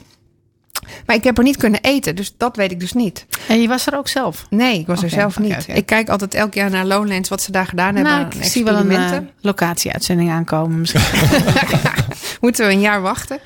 [1.06, 3.26] Maar ik heb er niet kunnen eten, dus dat weet ik dus niet.
[3.48, 4.46] En je was er ook zelf?
[4.50, 5.66] Nee, ik was er zelf niet.
[5.68, 8.12] Ik kijk altijd elk jaar naar Lowlands, wat ze daar gedaan hebben.
[8.12, 11.00] Nou, ik zie wel een eh, locatieuitzending aankomen misschien.
[12.40, 13.38] Moeten we een jaar wachten.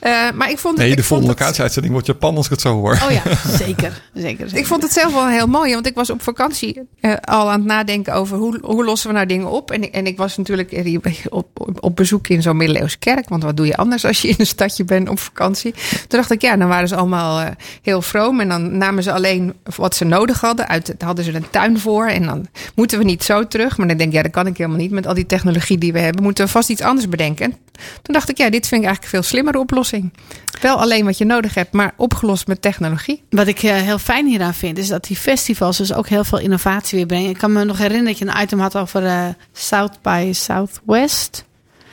[0.00, 2.60] Eh, maar ik vond het, Nee, ik de volgende locatieuitzending wordt Japan als ik het
[2.60, 2.92] zo hoor.
[3.04, 3.22] Oh ja,
[3.56, 4.02] zeker.
[4.14, 4.56] zeker, zeker.
[4.58, 7.58] Ik vond het zelf wel heel mooi, want ik was op vakantie eh, al aan
[7.58, 9.70] het nadenken over hoe, hoe lossen we nou dingen op.
[9.70, 13.28] En, ik- en ik was natuurlijk hier op, op, op bezoek in zo'n middeleeuwse kerk,
[13.28, 15.72] want wat doe je anders als je in een stadje bent op vakantie?
[15.90, 17.46] Toen dacht ik, ja, waren ze allemaal eh,
[17.82, 20.68] heel vroom en dan namen ze alleen wat ze nodig hadden.
[20.68, 23.76] Uit, hadden ze een tuin voor en dan moeten we niet zo terug.
[23.76, 25.92] Maar dan denk ik, ja, dat kan ik helemaal niet met al die technologie die
[25.92, 26.22] we hebben.
[26.22, 27.44] Moeten we vast iets anders bedenken.
[27.44, 27.56] En
[28.02, 30.12] toen dacht ik, ja, dit vind ik eigenlijk een veel slimmere oplossing.
[30.60, 33.22] Wel alleen wat je nodig hebt, maar opgelost met technologie.
[33.30, 36.38] Wat ik eh, heel fijn hieraan vind, is dat die festivals dus ook heel veel
[36.38, 37.30] innovatie weer brengen.
[37.30, 41.46] Ik kan me nog herinneren dat je een item had over eh, South by Southwest.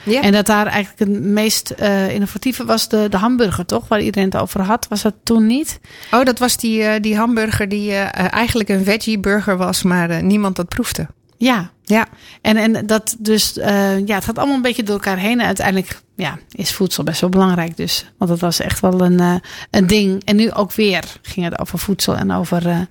[0.06, 0.22] Ja.
[0.22, 3.88] En dat daar eigenlijk het meest eh, innovatieve was de, de hamburger, toch?
[3.88, 4.88] Waar iedereen het over had.
[4.90, 5.80] Was dat toen niet?
[6.12, 10.24] Oh, dat was die, eh, die hamburger die eh, eigenlijk een veggie burger was, maar
[10.24, 11.08] niemand dat proefde.
[11.38, 11.74] Ja.
[11.84, 12.08] Ja.
[12.42, 13.54] En, en dat dus,
[14.06, 15.40] ja, het gaat allemaal een beetje door elkaar heen.
[15.40, 18.12] En uiteindelijk ja, is voedsel best wel belangrijk dus.
[18.18, 19.42] Want het was echt wel een,
[19.72, 20.24] een ding.
[20.24, 22.88] En nu ook weer ging het over voedsel en over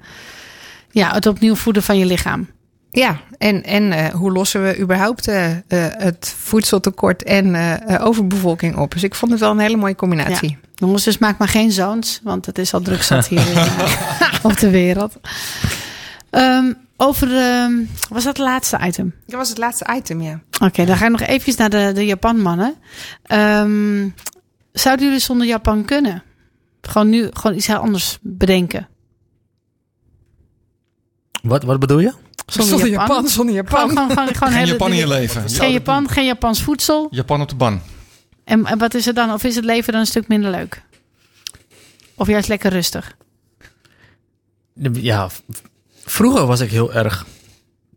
[0.90, 2.48] ja, het opnieuw voeden van je lichaam.
[2.94, 7.56] Ja, en, en eh, hoe lossen we überhaupt eh, eh, het voedseltekort en
[8.00, 8.92] overbevolking op?
[8.92, 10.50] Dus ik vond het wel een hele mooie combinatie.
[10.50, 10.56] Ja.
[10.74, 13.66] Jongens, dus maak maar geen zoons, want het is al druk zat hier in,
[14.50, 15.16] op de wereld.
[16.30, 17.72] Ehm, over, ehm,
[18.08, 19.14] was dat het laatste item?
[19.26, 20.40] Dat was het laatste item, ja.
[20.60, 22.74] Oké, dan ga ik nog eventjes naar de, de Japanmannen.
[23.22, 24.08] Ehm
[24.74, 26.22] zouden jullie zonder Japan kunnen?
[26.80, 28.88] Gewoon nu gewoon iets heel anders bedenken.
[31.42, 32.12] Wat, wat bedoel je?
[32.46, 33.88] Zonder Japan, zonder Japan.
[33.88, 35.50] Gewoon, gewoon, gewoon, Geen hele- Japan in je leven.
[35.50, 37.08] Geen Japan, geen Japans voedsel.
[37.10, 37.80] Japan op de ban.
[38.44, 39.32] En, en wat is het dan?
[39.32, 40.82] Of is het leven dan een stuk minder leuk?
[42.14, 43.16] Of juist lekker rustig?
[44.92, 45.28] Ja,
[46.04, 47.26] vroeger was ik heel erg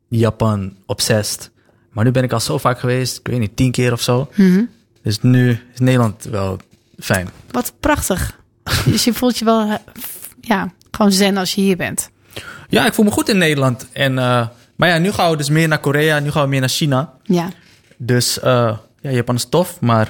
[0.08, 1.52] Japan obsessed.
[1.92, 4.30] Maar nu ben ik al zo vaak geweest, ik weet niet, tien keer of zo.
[4.36, 4.64] Mhm.
[5.04, 6.58] Dus nu is Nederland wel
[7.00, 7.30] fijn.
[7.52, 8.40] Wat prachtig.
[8.86, 9.76] Dus je voelt je wel eh,
[10.42, 12.10] ja, gewoon zen als je hier bent.
[12.68, 13.88] Ja, ik voel me goed in Nederland.
[13.92, 16.60] En, eh, maar ja, nu gaan we dus meer naar Korea, nu gaan we meer
[16.60, 17.14] naar China.
[17.24, 17.50] Ja.
[17.98, 20.06] Dus eh, ja, Japan is tof, maar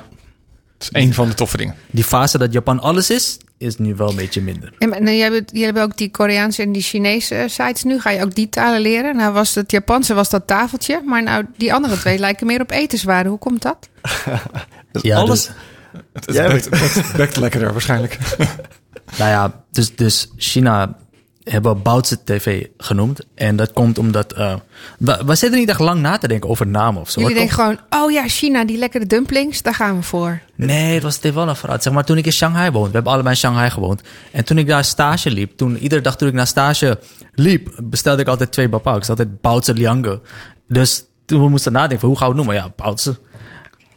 [0.78, 1.76] Het is één van de toffe dingen.
[1.91, 4.74] die fase dat Japan alles is, is nu wel een beetje minder.
[4.80, 7.99] En, en jij hebt, jullie hebben ook die Koreaanse en die Chinese eh, sites nu.
[7.99, 9.16] Ga je ook die talen leren?
[9.16, 11.01] Nou was het Japanse was dat tafeltje.
[11.05, 13.30] Maar nou, die andere twee lijken meer op etenswaren.
[13.30, 13.89] Hoe komt dat?
[14.91, 15.49] Dus Ja, alles...
[16.26, 16.70] dus- Het,
[17.18, 18.18] het, lekkerder waarschijnlijk.
[19.18, 20.97] Nou ja, dus, dus China
[21.50, 23.26] hebben Baozi TV genoemd.
[23.36, 24.34] En dat komt omdat...
[24.34, 24.56] eh
[24.98, 27.20] we, we zitten niet echt lang na te denken over namen of zo.
[27.22, 30.41] Jullie denken gewoon, oh ja, China, die lekkere dumplings, daar gaan we voor.
[30.56, 31.82] Nee, het was wel een verhaal.
[31.82, 34.02] Zeg maar, toen ik in Shanghai woonde, we hebben allebei in Shanghai gewoond.
[34.32, 37.00] En toen ik daar stage liep, toen, iedere dag toen ik naar stage
[37.34, 40.22] liep, bestelde ik altijd twee zei altijd Baozi Liange.
[40.68, 42.64] Dus toen we moesten nadenken, van, hoe gaan we het noemen?
[42.64, 43.16] Ja, Baozi.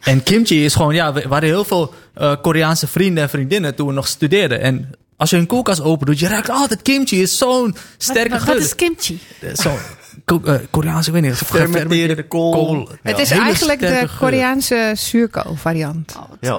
[0.01, 3.75] En kimchi is gewoon, ja, we we hadden heel veel eh, Koreaanse vrienden en vriendinnen
[3.75, 4.61] toen we nog studeerden.
[4.61, 4.89] En
[5.21, 7.21] als je een koelkast open doet, je ruikt altijd kimchi.
[7.21, 8.53] is zo'n sterke wat, geur.
[8.53, 9.19] wat is kimchi?
[9.53, 9.77] Zo,
[10.25, 11.35] ko- eh, Koreaanse, ik weet niet.
[11.37, 12.89] Gefermenteerde kool.
[13.03, 14.11] Het is Hele eigenlijk de geur.
[14.19, 16.15] Koreaanse zuurkool variant.
[16.39, 16.57] Ja.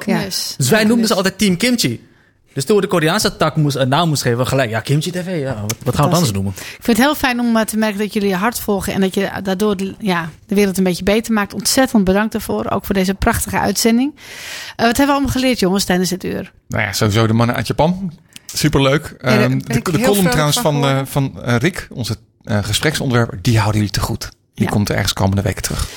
[0.57, 2.07] Dus wij noemden ze altijd Team Kimchi.
[2.53, 5.41] Dus toen we de Koreaanse tak moest, een naam moest geven, gelijk, ja, Kimchi TV,
[5.41, 6.53] ja, wat, wat gaan we anders noemen?
[6.57, 9.01] Ik vind het heel fijn om eh, te merken dat jullie je hart volgen en
[9.01, 11.55] dat je daardoor de, ja, de wereld een beetje beter maakt.
[11.55, 14.15] Ontzettend bedankt daarvoor, ook voor deze prachtige uitzending.
[14.15, 16.53] Eh, wat hebben we allemaal geleerd, jongens, tijdens dit uur?
[16.69, 18.13] Nou ja, sowieso de mannen uit Japan.
[18.55, 19.15] Superleuk.
[19.19, 23.39] daar Ehm, de de column trouwens van van, eh, van eh, Rick, onze eh, gespreksonderwerper,
[23.43, 24.31] die houden jullie te goed.
[24.55, 24.71] Die Ja.
[24.71, 25.89] komt er ergens komende weken terug.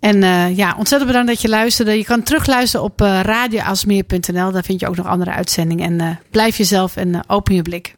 [0.00, 0.20] En
[0.54, 1.96] ja, ontzettend bedankt dat je luisterde.
[1.96, 4.52] Je kan terugluisteren op radioasmeer.nl.
[4.52, 6.00] Daar vind je ook nog andere uitzendingen.
[6.00, 7.94] En blijf jezelf en open je blik.